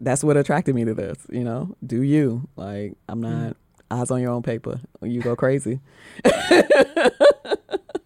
that's 0.00 0.24
what 0.24 0.36
attracted 0.36 0.74
me 0.74 0.84
to 0.84 0.94
this, 0.94 1.18
you 1.30 1.44
know. 1.44 1.76
Do 1.86 2.02
you. 2.02 2.48
Like 2.56 2.94
I'm 3.08 3.20
mm. 3.20 3.30
not 3.30 3.56
eyes 3.90 4.10
on 4.10 4.20
your 4.20 4.30
own 4.30 4.42
paper. 4.42 4.80
You 5.02 5.20
go 5.20 5.36
crazy. 5.36 5.80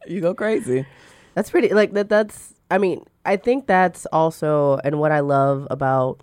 you 0.06 0.20
go 0.20 0.34
crazy. 0.34 0.86
That's 1.34 1.50
pretty 1.50 1.68
like 1.68 1.92
that 1.94 2.08
that's 2.08 2.54
I 2.70 2.78
mean, 2.78 3.04
I 3.24 3.36
think 3.36 3.66
that's 3.66 4.06
also 4.06 4.80
and 4.84 4.98
what 4.98 5.12
I 5.12 5.20
love 5.20 5.66
about 5.70 6.22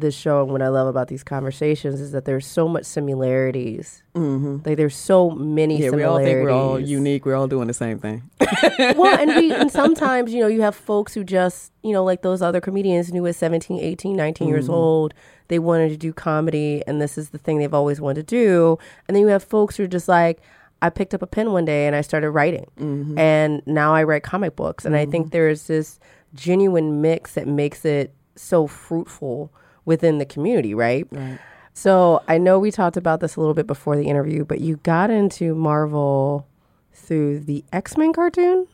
this 0.00 0.14
show 0.14 0.42
and 0.42 0.52
what 0.52 0.62
I 0.62 0.68
love 0.68 0.86
about 0.86 1.08
these 1.08 1.22
conversations 1.24 2.00
is 2.00 2.12
that 2.12 2.24
there's 2.24 2.46
so 2.46 2.68
much 2.68 2.84
similarities. 2.84 4.02
Mm-hmm. 4.14 4.68
Like 4.68 4.76
there's 4.76 4.96
so 4.96 5.30
many 5.30 5.80
Yeah, 5.80 5.90
we 5.90 6.02
all 6.02 6.18
think 6.18 6.44
we're 6.44 6.50
all 6.50 6.78
unique. 6.80 7.24
We're 7.26 7.34
all 7.34 7.48
doing 7.48 7.66
the 7.68 7.74
same 7.74 7.98
thing. 7.98 8.28
well, 8.96 9.18
and 9.18 9.34
we 9.36 9.52
and 9.60 9.70
sometimes, 9.70 10.32
you 10.32 10.40
know, 10.40 10.46
you 10.46 10.62
have 10.62 10.74
folks 10.74 11.14
who 11.14 11.24
just, 11.24 11.72
you 11.82 11.92
know, 11.92 12.04
like 12.04 12.22
those 12.22 12.42
other 12.42 12.60
comedians 12.60 13.08
who 13.08 13.26
at 13.26 13.36
17, 13.36 13.78
18, 13.80 14.16
19 14.16 14.46
Mm-hmm. 14.46 14.54
years 14.54 14.68
old, 14.68 15.14
they 15.48 15.58
wanted 15.58 15.88
to 15.90 15.96
do 15.96 16.12
comedy 16.12 16.82
and 16.86 17.00
this 17.00 17.18
is 17.18 17.30
the 17.30 17.38
thing 17.38 17.58
they've 17.58 17.74
always 17.74 18.00
wanted 18.00 18.26
to 18.26 18.36
do. 18.36 18.78
And 19.06 19.14
then 19.16 19.22
you 19.22 19.28
have 19.28 19.42
folks 19.42 19.76
who 19.76 19.84
are 19.84 19.88
just 19.88 20.08
like, 20.08 20.40
I 20.80 20.90
picked 20.90 21.12
up 21.14 21.22
a 21.22 21.26
pen 21.26 21.50
one 21.52 21.64
day 21.64 21.86
and 21.86 21.96
I 21.96 22.02
started 22.02 22.30
writing. 22.30 22.66
Mm-hmm. 22.78 23.18
And 23.18 23.62
now 23.66 23.94
I 23.94 24.04
write 24.04 24.22
comic 24.22 24.54
books. 24.54 24.84
And 24.84 24.94
I 24.96 25.06
think 25.06 25.32
there's 25.32 25.66
this 25.66 25.98
genuine 26.34 27.00
mix 27.00 27.34
that 27.34 27.48
makes 27.48 27.84
it 27.84 28.14
so 28.36 28.66
fruitful 28.68 29.52
within 29.88 30.18
the 30.18 30.24
community, 30.26 30.74
right? 30.74 31.06
Right. 31.10 31.38
So 31.72 32.22
I 32.28 32.38
know 32.38 32.58
we 32.58 32.70
talked 32.70 32.96
about 32.96 33.20
this 33.20 33.36
a 33.36 33.40
little 33.40 33.54
bit 33.54 33.66
before 33.66 33.96
the 33.96 34.04
interview, 34.04 34.44
but 34.44 34.60
you 34.60 34.76
got 34.82 35.10
into 35.10 35.54
Marvel 35.54 36.46
through 36.92 37.40
the 37.40 37.64
X 37.72 37.96
Men 37.96 38.12
cartoon? 38.12 38.66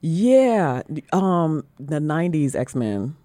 Yeah, 0.00 0.82
um, 1.12 1.64
the 1.78 1.98
'90s 2.00 2.54
X 2.54 2.74
Men. 2.74 3.16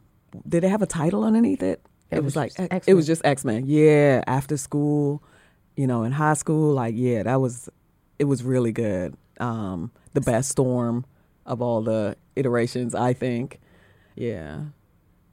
Did 0.48 0.64
it 0.64 0.70
have 0.70 0.82
a 0.82 0.86
title 0.86 1.24
underneath 1.24 1.64
it? 1.64 1.82
It 2.12 2.18
It, 2.18 2.24
was 2.24 2.26
was, 2.26 2.36
like 2.36 2.52
X- 2.52 2.68
X-Men. 2.72 2.82
it 2.88 2.94
was 2.94 3.08
just 3.08 3.26
X 3.26 3.44
Men. 3.44 3.64
Yeah, 3.66 4.24
after 4.28 4.56
school, 4.58 5.22
you 5.76 5.88
know, 5.88 6.04
in 6.04 6.12
high 6.12 6.36
school, 6.36 6.74
like 6.74 6.94
yeah, 6.96 7.24
that 7.24 7.42
was 7.42 7.70
it 8.20 8.26
was 8.26 8.44
really 8.44 8.72
good. 8.72 9.16
Um, 9.40 9.92
the 10.14 10.22
best 10.22 10.50
storm 10.50 11.06
of 11.46 11.62
all 11.62 11.82
the 11.82 12.16
iterations, 12.36 12.94
I 12.96 13.14
think. 13.14 13.60
Yeah, 14.16 14.62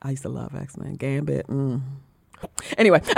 I 0.05 0.11
used 0.11 0.23
to 0.23 0.29
love 0.29 0.55
X 0.55 0.77
Men. 0.77 0.95
Gambit. 0.95 1.47
Mm. 1.49 1.81
Anyway, 2.79 3.01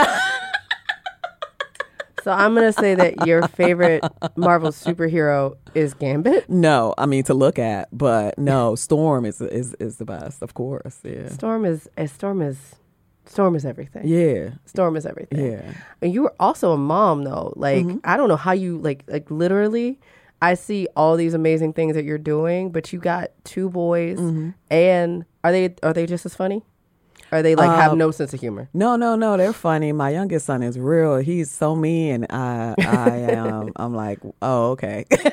So 2.22 2.32
I'm 2.32 2.56
gonna 2.56 2.72
say 2.72 2.96
that 2.96 3.24
your 3.24 3.46
favorite 3.46 4.02
Marvel 4.36 4.70
superhero 4.70 5.56
is 5.76 5.94
Gambit. 5.94 6.50
no, 6.50 6.92
I 6.98 7.06
mean 7.06 7.22
to 7.24 7.34
look 7.34 7.56
at, 7.56 7.88
but 7.96 8.36
no, 8.36 8.74
Storm 8.86 9.24
is 9.24 9.40
is 9.40 9.74
is 9.74 9.98
the 9.98 10.04
best, 10.04 10.42
of 10.42 10.54
course. 10.54 10.98
Yeah, 11.04 11.28
Storm 11.28 11.64
is 11.64 11.88
uh, 11.96 12.06
Storm 12.08 12.42
is 12.42 12.58
Storm 13.26 13.54
is 13.54 13.64
everything. 13.64 14.08
yeah, 14.08 14.50
Storm 14.64 14.96
is 14.96 15.06
everything. 15.06 15.52
yeah. 15.52 15.72
And 16.02 16.12
you 16.12 16.22
were 16.22 16.34
also 16.40 16.72
a 16.72 16.76
mom 16.76 17.22
though. 17.22 17.52
Like 17.54 17.86
I 18.02 18.16
don't 18.16 18.28
know 18.28 18.36
how 18.36 18.52
you 18.52 18.78
like 18.78 19.04
like 19.06 19.30
literally 19.30 20.00
I 20.42 20.54
see 20.54 20.88
all 20.96 21.16
these 21.16 21.32
amazing 21.32 21.74
things 21.74 21.94
that 21.94 22.04
you're 22.04 22.18
doing, 22.18 22.70
but 22.72 22.92
you 22.92 22.98
got 22.98 23.30
two 23.44 23.70
boys 23.70 24.18
and 24.68 25.24
are 25.44 25.52
they 25.52 25.76
are 25.84 25.92
they 25.92 26.06
just 26.06 26.26
as 26.26 26.34
funny? 26.34 26.64
Or 27.32 27.42
they 27.42 27.54
like 27.56 27.70
have 27.70 27.92
Um, 27.92 27.98
no 27.98 28.10
sense 28.12 28.32
of 28.34 28.40
humor? 28.40 28.68
No, 28.72 28.96
no, 28.96 29.16
no. 29.16 29.36
They're 29.36 29.52
funny. 29.52 29.92
My 29.92 30.10
youngest 30.10 30.46
son 30.46 30.62
is 30.62 30.78
real. 30.78 31.16
He's 31.16 31.50
so 31.50 31.74
mean, 31.74 32.26
I, 32.30 32.74
I 32.78 33.08
am. 33.32 33.72
I'm 33.76 33.94
like, 33.94 34.20
oh, 34.42 34.70
okay. 34.72 35.04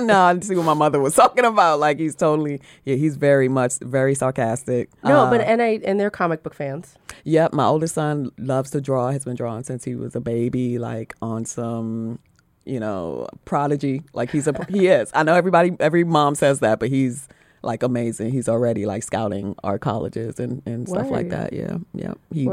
no, 0.00 0.20
I 0.22 0.38
see 0.40 0.56
what 0.56 0.64
my 0.64 0.74
mother 0.74 1.00
was 1.00 1.14
talking 1.14 1.44
about. 1.44 1.80
Like 1.80 1.98
he's 1.98 2.14
totally. 2.14 2.60
Yeah, 2.84 2.96
he's 2.96 3.16
very 3.16 3.48
much 3.48 3.74
very 3.80 4.14
sarcastic. 4.14 4.88
No, 5.04 5.20
Uh, 5.20 5.30
but 5.30 5.40
and 5.42 5.60
I 5.62 5.80
and 5.84 6.00
they're 6.00 6.10
comic 6.10 6.42
book 6.42 6.54
fans. 6.54 6.96
Yep, 7.24 7.52
my 7.52 7.64
oldest 7.66 7.94
son 7.94 8.30
loves 8.38 8.70
to 8.72 8.80
draw. 8.80 9.10
Has 9.10 9.24
been 9.24 9.36
drawing 9.36 9.64
since 9.64 9.84
he 9.84 9.94
was 9.94 10.14
a 10.16 10.20
baby. 10.20 10.78
Like 10.78 11.14
on 11.22 11.44
some, 11.44 12.18
you 12.64 12.80
know, 12.80 13.26
prodigy. 13.44 14.02
Like 14.14 14.30
he's 14.30 14.46
a 14.46 14.54
he 14.68 14.86
is. 14.88 15.10
I 15.14 15.22
know 15.22 15.34
everybody, 15.34 15.76
every 15.80 16.04
mom 16.04 16.34
says 16.34 16.60
that, 16.60 16.80
but 16.80 16.88
he's 16.88 17.28
like 17.64 17.82
amazing. 17.82 18.30
He's 18.30 18.48
already 18.48 18.86
like 18.86 19.02
scouting 19.02 19.56
our 19.64 19.78
colleges 19.78 20.38
and, 20.38 20.62
and 20.66 20.88
stuff 20.88 21.10
like 21.10 21.30
that. 21.30 21.52
Yeah, 21.52 21.78
yeah. 21.94 22.14
He 22.32 22.48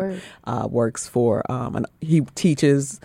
uh, 0.46 0.68
works 0.70 1.08
for 1.08 1.50
um, 1.52 1.76
and 1.76 1.86
he 2.00 2.22
teaches 2.36 3.00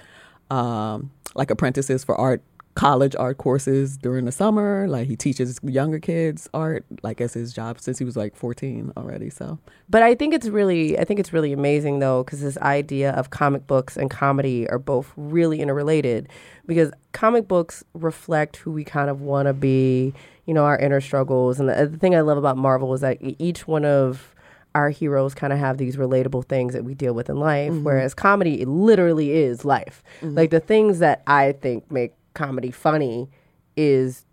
um, 0.50 1.10
like 1.34 1.50
apprentices 1.50 2.04
for 2.04 2.16
art 2.16 2.42
college 2.76 3.16
art 3.18 3.38
courses 3.38 3.96
during 3.96 4.26
the 4.26 4.32
summer. 4.32 4.86
Like 4.86 5.08
he 5.08 5.16
teaches 5.16 5.58
younger 5.62 5.98
kids 5.98 6.48
art 6.54 6.84
like 7.02 7.20
as 7.20 7.32
his 7.32 7.52
job 7.52 7.80
since 7.80 7.98
he 7.98 8.04
was 8.04 8.16
like 8.16 8.36
14 8.36 8.92
already. 8.96 9.30
So 9.30 9.58
But 9.88 10.02
I 10.02 10.14
think 10.14 10.34
it's 10.34 10.46
really, 10.46 10.98
I 10.98 11.04
think 11.04 11.18
it's 11.18 11.32
really 11.32 11.52
amazing 11.52 11.98
though, 11.98 12.22
because 12.22 12.42
this 12.42 12.58
idea 12.58 13.12
of 13.12 13.30
comic 13.30 13.66
books 13.66 13.96
and 13.96 14.10
comedy 14.10 14.68
are 14.68 14.78
both 14.78 15.10
really 15.16 15.60
interrelated. 15.60 16.28
Because 16.66 16.92
comic 17.12 17.48
books 17.48 17.82
reflect 17.94 18.56
who 18.56 18.70
we 18.70 18.84
kind 18.84 19.08
of 19.08 19.22
want 19.22 19.46
to 19.46 19.54
be, 19.54 20.12
you 20.44 20.52
know, 20.52 20.64
our 20.64 20.78
inner 20.78 21.00
struggles. 21.00 21.58
And 21.58 21.70
the, 21.70 21.86
the 21.86 21.96
thing 21.96 22.14
I 22.14 22.20
love 22.20 22.36
about 22.36 22.58
Marvel 22.58 22.92
is 22.92 23.00
that 23.00 23.16
each 23.20 23.66
one 23.66 23.86
of 23.86 24.34
our 24.74 24.90
heroes 24.90 25.32
kind 25.32 25.54
of 25.54 25.58
have 25.58 25.78
these 25.78 25.96
relatable 25.96 26.44
things 26.44 26.74
that 26.74 26.84
we 26.84 26.92
deal 26.92 27.14
with 27.14 27.30
in 27.30 27.36
life. 27.36 27.72
Mm-hmm. 27.72 27.84
Whereas 27.84 28.12
comedy, 28.12 28.60
it 28.60 28.68
literally 28.68 29.30
is 29.30 29.64
life. 29.64 30.02
Mm-hmm. 30.20 30.34
Like 30.34 30.50
the 30.50 30.60
things 30.60 30.98
that 30.98 31.22
I 31.26 31.52
think 31.52 31.90
make 31.90 32.12
comedy 32.36 32.70
funny 32.70 33.28
is 33.76 34.24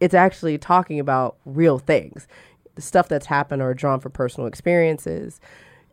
it's 0.00 0.14
actually 0.14 0.58
talking 0.58 1.00
about 1.00 1.36
real 1.46 1.78
things. 1.78 2.28
The 2.74 2.82
stuff 2.82 3.08
that's 3.08 3.26
happened 3.26 3.62
or 3.62 3.72
drawn 3.72 4.00
from 4.00 4.12
personal 4.12 4.46
experiences. 4.46 5.40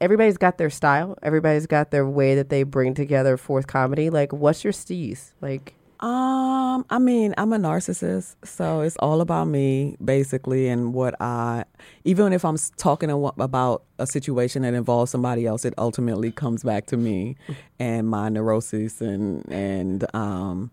Everybody's 0.01 0.37
got 0.37 0.57
their 0.57 0.69
style. 0.69 1.17
Everybody's 1.23 1.67
got 1.67 1.91
their 1.91 2.05
way 2.05 2.35
that 2.35 2.49
they 2.49 2.63
bring 2.63 2.93
together 2.93 3.37
forth 3.37 3.67
comedy. 3.67 4.09
Like 4.09 4.33
what's 4.33 4.65
your 4.65 4.73
steez? 4.73 5.31
Like 5.39 5.75
Um, 6.03 6.85
I 6.89 6.99
mean, 6.99 7.33
I'm 7.37 7.53
a 7.53 7.57
narcissist, 7.57 8.35
so 8.43 8.81
it's 8.81 8.97
all 8.97 9.21
about 9.21 9.45
me 9.45 9.95
basically, 10.03 10.67
and 10.67 10.93
what 10.93 11.15
I. 11.21 11.63
Even 12.03 12.33
if 12.33 12.43
I'm 12.43 12.57
talking 12.75 13.09
about 13.09 13.83
a 13.99 14.05
situation 14.05 14.63
that 14.63 14.73
involves 14.73 15.11
somebody 15.11 15.45
else, 15.45 15.63
it 15.63 15.73
ultimately 15.77 16.29
comes 16.29 16.61
back 16.61 16.87
to 16.87 16.97
me 16.97 17.37
and 17.79 18.09
my 18.09 18.27
neuroses, 18.27 19.01
and 19.01 19.49
and 19.49 20.03
um, 20.13 20.71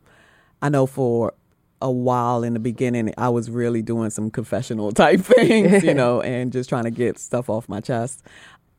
I 0.62 0.68
know 0.68 0.86
for 0.86 1.32
a 1.80 1.92
while 1.92 2.42
in 2.42 2.54
the 2.54 2.60
beginning, 2.60 3.14
I 3.16 3.28
was 3.28 3.50
really 3.50 3.82
doing 3.82 4.10
some 4.10 4.32
confessional 4.32 4.90
type 5.04 5.20
things, 5.20 5.84
you 5.84 5.94
know, 6.00 6.20
and 6.22 6.50
just 6.50 6.68
trying 6.68 6.84
to 6.84 6.90
get 6.90 7.20
stuff 7.20 7.48
off 7.48 7.68
my 7.68 7.80
chest, 7.80 8.24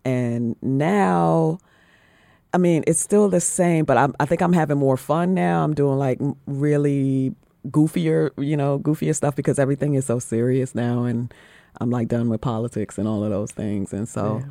and 0.03 0.57
now. 0.61 1.59
I 2.53 2.57
mean, 2.57 2.83
it's 2.87 2.99
still 2.99 3.29
the 3.29 3.39
same, 3.41 3.85
but 3.85 3.97
I'm, 3.97 4.13
I 4.19 4.25
think 4.25 4.41
I'm 4.41 4.53
having 4.53 4.77
more 4.77 4.97
fun 4.97 5.33
now. 5.33 5.63
I'm 5.63 5.73
doing 5.73 5.97
like 5.97 6.19
really 6.45 7.33
goofier, 7.67 8.31
you 8.37 8.57
know, 8.57 8.79
goofier 8.79 9.15
stuff 9.15 9.35
because 9.35 9.57
everything 9.59 9.93
is 9.93 10.05
so 10.05 10.19
serious 10.19 10.75
now, 10.75 11.03
and 11.03 11.33
I'm 11.79 11.89
like 11.89 12.07
done 12.09 12.27
with 12.29 12.41
politics 12.41 12.97
and 12.97 13.07
all 13.07 13.23
of 13.23 13.29
those 13.29 13.51
things, 13.51 13.93
and 13.93 14.07
so 14.07 14.43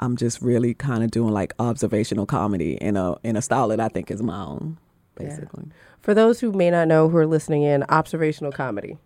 I'm 0.00 0.16
just 0.16 0.40
really 0.40 0.74
kind 0.74 1.02
of 1.02 1.10
doing 1.10 1.32
like 1.32 1.52
observational 1.58 2.26
comedy 2.26 2.74
in 2.74 2.96
a 2.96 3.16
in 3.24 3.36
a 3.36 3.42
style 3.42 3.68
that 3.68 3.80
I 3.80 3.88
think 3.88 4.10
is 4.12 4.22
my 4.22 4.40
own, 4.40 4.78
Yeah. 5.20 5.26
basically. 5.26 5.64
for 6.00 6.14
those 6.14 6.38
who 6.38 6.52
may 6.52 6.70
not 6.70 6.86
know 6.86 7.08
who 7.08 7.16
are 7.16 7.26
listening 7.26 7.62
in 7.64 7.82
observational 7.88 8.52
comedy 8.52 8.96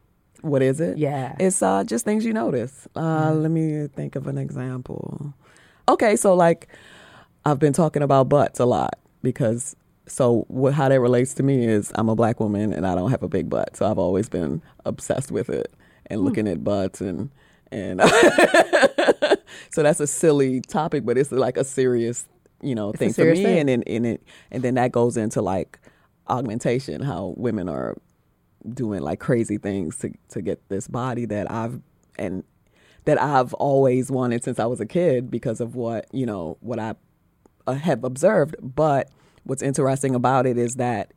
What 0.43 0.61
is 0.61 0.79
it? 0.81 0.99
yeah 0.99 1.35
It's 1.41 1.63
uh, 1.63 1.85
just 1.85 2.05
things 2.05 2.27
you 2.27 2.35
notice. 2.35 2.87
Uh, 2.95 3.33
Let 3.33 3.51
me 3.51 3.87
think 3.97 4.15
of 4.17 4.27
an 4.27 4.37
example. 4.37 5.33
Okay, 5.89 6.15
so 6.17 6.35
like 6.35 6.69
I've 7.45 7.59
been 7.59 7.73
talking 7.73 8.03
about 8.03 8.29
butts 8.29 8.61
a 8.61 8.67
lot 8.67 8.99
because 9.23 9.77
so 10.07 10.45
what, 10.49 10.75
how 10.75 10.89
that 10.89 11.01
relates 11.01 11.35
to 11.35 11.43
me 11.43 11.67
is 11.67 11.93
I'm 11.95 12.09
a 12.09 12.15
black 12.15 12.41
woman 12.41 12.73
and 12.73 12.87
I 12.87 12.95
don't 12.95 13.11
have 13.11 13.23
a 13.23 13.29
big 13.29 13.49
butt, 13.49 13.77
so 13.77 13.91
I've 13.91 13.99
always 13.99 14.29
been 14.29 14.63
obsessed 14.85 15.31
with 15.31 15.49
it 15.49 15.73
and 16.07 16.21
hmm. 16.21 16.27
looking 16.27 16.49
at 16.49 16.63
butts 16.63 17.01
and 17.01 17.31
and 17.71 18.03
so 19.71 19.83
that's 19.83 20.01
a 20.01 20.07
silly 20.07 20.61
topic, 20.61 21.07
but 21.07 21.17
it's 21.17 21.33
like 21.33 21.57
a 21.57 21.65
serious 21.65 22.27
you 22.61 22.75
know 22.75 22.91
It's 22.91 22.99
thing 22.99 23.13
for 23.13 23.25
me, 23.25 23.43
thing. 23.43 23.59
and 23.59 23.69
then 23.69 23.83
and 23.87 24.07
it 24.07 24.23
and 24.51 24.63
then 24.63 24.75
that 24.75 24.93
goes 24.93 25.17
into 25.17 25.43
like 25.43 25.81
augmentation, 26.29 27.03
how 27.03 27.35
women 27.37 27.69
are 27.69 27.97
doing 28.73 29.01
like 29.03 29.19
crazy 29.19 29.59
things 29.59 29.99
to 29.99 30.13
to 30.29 30.41
get 30.43 30.69
this 30.69 30.87
body 30.87 31.25
that 31.27 31.51
I've 31.51 31.81
and 32.17 32.45
that 33.05 33.21
I've 33.21 33.53
always 33.55 34.11
wanted 34.11 34.45
since 34.45 34.61
I 34.61 34.67
was 34.67 34.81
a 34.81 34.87
kid 34.87 35.31
because 35.31 35.61
of 35.61 35.75
what 35.75 36.07
you 36.13 36.27
know 36.27 36.57
what 36.61 36.79
I 36.79 36.95
uh, 37.67 37.75
have 37.75 38.05
observed. 38.05 38.57
But 38.61 39.09
what's 39.45 39.63
interesting 39.63 40.15
about 40.15 40.47
it 40.47 40.59
is 40.59 40.75
that 40.75 41.13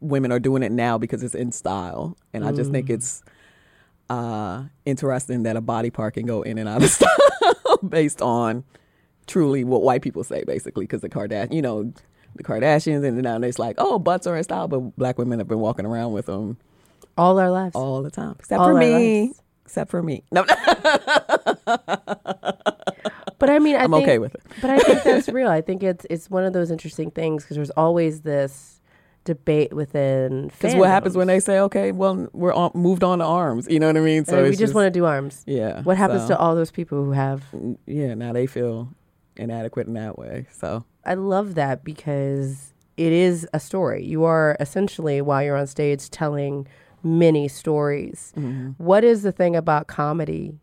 women 0.00 0.32
are 0.32 0.38
doing 0.38 0.62
it 0.62 0.72
now 0.72 0.98
because 0.98 1.22
it's 1.22 1.34
in 1.34 1.52
style, 1.52 2.16
and 2.32 2.44
I 2.44 2.52
just 2.52 2.70
think 2.70 2.90
it's 2.90 3.22
uh, 4.10 4.64
interesting 4.84 5.44
that 5.44 5.56
a 5.56 5.60
body 5.60 5.90
part 5.90 6.14
can 6.14 6.26
go 6.26 6.42
in 6.42 6.58
and 6.58 6.68
out 6.68 6.82
of 6.82 6.90
style 6.90 7.78
based 7.88 8.22
on 8.22 8.64
truly 9.26 9.64
what 9.64 9.82
white 9.82 10.02
people 10.02 10.24
say, 10.24 10.44
basically, 10.44 10.84
because 10.84 11.00
the 11.00 11.08
Kardashian, 11.08 11.54
you 11.54 11.62
know. 11.62 11.92
The 12.34 12.42
Kardashians, 12.42 13.02
and 13.02 13.22
now 13.22 13.38
it's 13.38 13.58
like, 13.58 13.76
oh, 13.78 13.98
butts 13.98 14.26
are 14.26 14.36
in 14.36 14.44
style, 14.44 14.68
but 14.68 14.94
black 14.98 15.16
women 15.16 15.38
have 15.38 15.48
been 15.48 15.58
walking 15.58 15.86
around 15.86 16.12
with 16.12 16.26
them 16.26 16.58
all 17.16 17.38
our 17.38 17.50
lives 17.50 17.74
all 17.74 18.02
the 18.02 18.10
time, 18.10 18.36
except 18.38 18.60
All 18.60 18.68
for 18.68 18.74
me. 18.74 19.26
lives. 19.26 19.42
Except 19.64 19.90
for 19.90 20.02
me. 20.02 20.22
No, 20.30 20.44
but 23.38 23.50
i 23.50 23.58
mean 23.58 23.76
I 23.76 23.84
I'm 23.84 23.90
think, 23.90 24.02
okay 24.04 24.18
with 24.18 24.34
it. 24.34 24.42
but 24.60 24.70
i 24.70 24.78
think 24.78 25.02
that's 25.02 25.28
real 25.40 25.48
i 25.48 25.60
think 25.60 25.82
it's 25.82 26.06
it's 26.10 26.30
one 26.30 26.44
of 26.44 26.52
those 26.52 26.70
interesting 26.70 27.10
things 27.10 27.42
because 27.44 27.56
there's 27.56 27.70
always 27.70 28.22
this 28.22 28.76
debate 29.24 29.72
within 29.74 30.46
Because 30.48 30.74
what 30.76 30.88
happens 30.88 31.16
when 31.16 31.26
they 31.26 31.40
say, 31.40 31.58
okay, 31.58 31.90
well, 31.90 32.28
we're 32.32 32.54
on, 32.54 32.70
moved 32.74 33.02
on 33.02 33.18
to 33.18 33.24
arms? 33.24 33.66
You 33.68 33.80
know 33.80 33.88
what 33.88 33.96
I 33.96 34.00
mean? 34.00 34.24
so 34.24 34.42
we 34.42 34.50
it's 34.50 34.58
just 34.58 34.72
want 34.72 34.86
to 34.86 34.90
do 34.90 35.04
arms 35.04 35.42
yeah. 35.46 35.82
what 35.82 35.96
happens 35.96 36.22
so, 36.22 36.28
to 36.28 36.38
all 36.38 36.54
those 36.54 36.70
people 36.70 37.04
who 37.04 37.10
have 37.10 37.42
Yeah, 37.86 38.14
now 38.14 38.32
they 38.32 38.46
feel 38.46 38.88
inadequate 39.36 39.86
in 39.88 39.94
that 39.94 40.18
way. 40.18 40.46
So 40.52 40.84
I 41.04 41.14
love 41.14 41.56
that 41.56 41.84
because 41.84 42.72
it 42.96 43.12
is 43.12 43.46
a 43.52 43.60
story. 43.60 44.04
You 44.04 44.24
are 44.24 44.56
essentially, 44.60 45.20
while 45.20 45.42
you're 45.42 45.56
on 45.56 45.66
stage, 45.66 46.08
telling 46.08 46.66
many 47.02 47.48
stories. 47.48 48.32
Mm-hmm. 48.36 48.70
What 48.78 49.04
is 49.04 49.22
the 49.22 49.32
thing 49.32 49.54
about 49.54 49.86
comedy? 49.86 50.58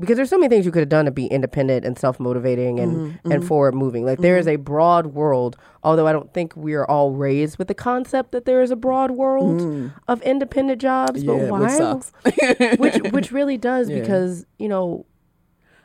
Because 0.00 0.16
there's 0.16 0.30
so 0.30 0.38
many 0.38 0.48
things 0.48 0.64
you 0.64 0.70
could 0.70 0.80
have 0.82 0.88
done 0.88 1.06
to 1.06 1.10
be 1.10 1.26
independent 1.26 1.84
and 1.84 1.98
self 1.98 2.20
motivating 2.20 2.78
and, 2.78 2.96
Mm-hmm. 3.18 3.32
and 3.32 3.44
forward 3.46 3.74
moving. 3.74 4.04
Like 4.04 4.20
there 4.20 4.38
is 4.38 4.46
a 4.46 4.54
broad 4.56 5.06
world, 5.08 5.56
although 5.82 6.06
I 6.06 6.12
don't 6.12 6.32
think 6.32 6.54
we 6.56 6.74
are 6.74 6.88
all 6.88 7.10
raised 7.12 7.58
with 7.58 7.66
the 7.68 7.74
concept 7.74 8.30
that 8.32 8.44
there 8.44 8.62
is 8.62 8.70
a 8.70 8.76
broad 8.76 9.10
world 9.12 9.90
of 10.06 10.22
independent 10.22 10.80
jobs. 10.80 11.24
Mm. 11.24 11.26
yeah, 11.26 11.48
but 11.48 11.50
why? 11.50 11.60
which 11.60 11.70
sucks. 11.72 12.12
which 12.78 13.12
which 13.12 13.32
really 13.32 13.56
does 13.56 13.90
Yeah. 13.90 14.00
because 14.00 14.46
you 14.58 14.68
know 14.68 15.04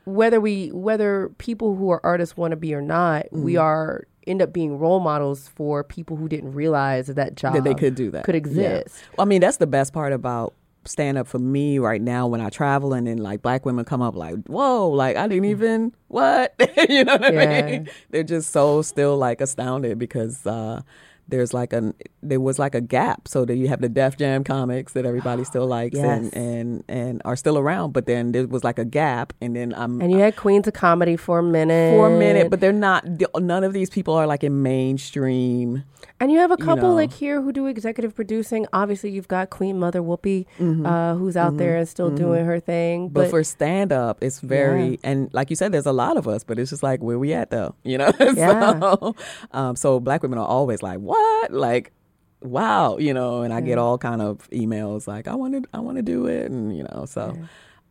whether 0.06 0.40
we 0.42 0.68
whether 0.74 1.30
people 1.38 1.76
who 1.76 1.90
are 1.90 2.02
artists 2.04 2.36
want 2.38 2.52
to 2.52 2.58
be 2.58 2.74
or 2.76 2.82
not 2.82 3.26
Mm. 3.32 3.42
we 3.44 3.58
are 3.58 4.04
end 4.28 4.42
up 4.42 4.54
being 4.54 4.78
role 4.78 5.00
models 5.00 5.50
for 5.56 5.84
people 5.84 6.16
who 6.18 6.30
didn't 6.30 6.54
realize 6.54 7.08
that 7.08 7.16
that 7.18 7.36
job 7.36 7.54
that 7.56 7.64
they 7.64 7.74
could 7.74 7.96
do 7.96 8.12
that. 8.12 8.24
could 8.26 8.36
Yeah. 8.36 8.40
exist 8.78 9.04
Well, 9.18 9.26
I 9.26 9.28
mean, 9.28 9.42
that's 9.42 9.58
the 9.58 9.68
best 9.68 9.92
part 9.94 10.14
about 10.14 10.54
stand 10.86 11.18
up 11.18 11.28
for 11.28 11.40
me 11.40 11.80
right 11.80 12.02
now 12.02 12.28
when 12.28 12.42
I 12.42 12.50
travel 12.50 12.94
and 12.94 13.08
then 13.08 13.18
like 13.18 13.42
black 13.42 13.66
women 13.66 13.86
come 13.86 14.02
up 14.02 14.16
like, 14.16 14.36
whoa, 14.48 14.90
like 14.90 15.16
I 15.18 15.28
didn't 15.28 15.46
even 15.46 15.94
what? 16.08 16.54
you 16.90 17.04
know 17.06 17.18
what 17.18 17.34
Yeah. 17.34 17.62
I 17.66 17.72
mean? 17.72 17.90
They're 18.10 18.24
just 18.24 18.52
so 18.52 18.82
still 18.82 19.18
like 19.18 19.42
astounded 19.42 19.98
because 20.00 20.46
uh 20.46 20.82
there's 21.28 21.54
like 21.54 21.74
a 21.74 21.94
there 22.22 22.40
was 22.40 22.60
like 22.60 22.76
a 22.76 22.82
gap 22.82 23.28
so 23.28 23.46
that 23.46 23.56
you 23.56 23.68
have 23.68 23.82
the 23.82 23.90
Def 23.90 24.18
Jam 24.18 24.44
comics 24.44 24.94
that 24.94 25.06
everybody 25.06 25.44
still 25.52 25.66
likes 25.68 25.96
Yes. 25.96 26.06
and 26.06 26.34
and 26.36 26.84
and 26.88 27.22
are 27.26 27.36
still 27.36 27.58
around 27.58 27.92
but 27.94 28.06
then 28.06 28.32
there 28.34 28.46
was 28.48 28.64
like 28.64 28.78
a 28.80 28.86
gap 28.86 29.34
and 29.42 29.56
then 29.56 29.74
I'm 29.74 30.02
and 30.02 30.12
you 30.12 30.20
had 30.20 30.36
queens 30.36 30.68
of 30.68 30.74
comedy 30.74 31.16
for 31.16 31.40
a 31.40 31.44
minute 31.44 31.94
for 31.94 32.08
a 32.08 32.18
minute 32.18 32.50
but 32.50 32.60
they're 32.60 32.72
not 32.74 33.06
none 33.40 33.64
of 33.64 33.74
these 33.74 33.90
people 33.90 34.14
are 34.14 34.28
like 34.28 34.44
in 34.44 34.62
mainstream 34.62 35.84
and 36.20 36.32
you 36.32 36.38
have 36.40 36.52
a 36.52 36.58
couple 36.58 36.90
know. 36.90 36.94
like 36.96 37.12
here 37.14 37.42
who 37.42 37.52
do 37.52 37.66
executive 37.68 38.16
producing 38.16 38.66
obviously 38.74 39.10
you've 39.10 39.28
got 39.28 39.50
queen 39.50 39.80
mother 39.80 40.02
whoopi 40.02 40.46
Mm-hmm. 40.60 40.86
uh, 40.86 41.16
who's 41.16 41.36
out 41.38 41.58
there 41.58 41.78
and 41.78 41.88
still 41.88 42.10
doing 42.10 42.46
her 42.46 42.60
thing 42.60 43.10
But, 43.10 43.22
but, 43.24 43.30
for 43.30 43.44
stand 43.44 43.92
up, 43.92 44.18
it's 44.24 44.40
very 44.40 44.92
Yeah. 44.92 44.98
and 45.10 45.30
like 45.34 45.50
you 45.50 45.56
said, 45.56 45.72
there's 45.72 45.86
a 45.86 45.92
lot 45.94 46.18
of 46.18 46.28
us, 46.28 46.44
but 46.44 46.60
it's 46.60 46.70
just 46.70 46.84
like 46.84 47.02
where 47.02 47.18
we 47.20 47.34
at 47.34 47.50
though, 47.50 47.76
you 47.84 47.98
know. 47.98 48.12
Yeah. 48.36 48.80
so, 48.80 49.16
um, 49.52 49.76
so 49.76 50.00
black 50.00 50.22
women 50.24 50.38
are 50.40 50.46
always 50.48 50.82
like, 50.84 51.00
what, 51.14 51.54
like, 51.54 51.92
wow, 52.42 52.98
you 52.98 53.14
know. 53.14 53.42
And 53.42 53.54
I 53.54 53.62
get 53.62 53.78
all 53.78 53.98
kind 53.98 54.22
of 54.22 54.50
emails 54.50 55.08
like, 55.08 55.28
I 55.28 55.36
want 55.36 55.64
to, 55.64 55.70
I 55.74 55.80
want 55.80 55.98
to 55.98 56.04
do 56.04 56.28
it, 56.28 56.50
and 56.50 56.76
you 56.76 56.84
know, 56.84 57.06
so. 57.08 57.38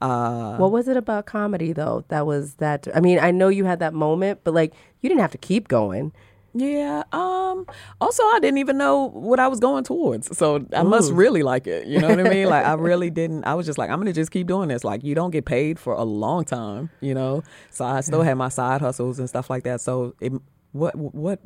Uh, 0.00 0.56
what 0.56 0.72
was 0.72 0.88
it 0.88 0.96
about 0.96 1.26
comedy 1.26 1.72
though 1.72 2.04
that 2.08 2.26
was 2.26 2.54
that 2.54 2.88
i 2.92 2.98
mean 2.98 3.20
i 3.20 3.30
know 3.30 3.46
you 3.46 3.64
had 3.64 3.78
that 3.78 3.94
moment 3.94 4.40
but 4.42 4.52
like 4.52 4.74
you 5.00 5.08
didn't 5.08 5.20
have 5.20 5.30
to 5.30 5.38
keep 5.38 5.68
going 5.68 6.10
yeah. 6.54 7.02
Um. 7.12 7.66
Also, 8.00 8.22
I 8.22 8.38
didn't 8.40 8.58
even 8.58 8.76
know 8.76 9.08
what 9.08 9.40
I 9.40 9.48
was 9.48 9.58
going 9.58 9.84
towards, 9.84 10.36
so 10.36 10.66
I 10.74 10.82
must 10.82 11.12
really 11.12 11.42
like 11.42 11.66
it. 11.66 11.86
You 11.86 11.98
know 12.00 12.08
what 12.08 12.20
I 12.20 12.28
mean? 12.28 12.48
Like, 12.48 12.66
I 12.66 12.74
really 12.74 13.10
didn't. 13.20 13.44
I 13.44 13.54
was 13.54 13.64
just 13.64 13.78
like, 13.78 13.90
I'm 13.90 13.98
gonna 13.98 14.12
just 14.12 14.30
keep 14.30 14.46
doing 14.46 14.68
this. 14.68 14.84
Like, 14.84 15.02
you 15.02 15.14
don't 15.14 15.30
get 15.30 15.44
paid 15.44 15.78
for 15.78 15.94
a 15.94 16.04
long 16.04 16.44
time, 16.44 16.90
you 17.00 17.14
know. 17.14 17.42
So 17.70 17.84
I 17.84 18.00
still 18.02 18.22
had 18.22 18.34
my 18.34 18.48
side 18.48 18.80
hustles 18.80 19.18
and 19.18 19.28
stuff 19.28 19.48
like 19.48 19.64
that. 19.64 19.80
So 19.80 20.14
it, 20.20 20.32
what, 20.72 20.94
what, 20.94 21.40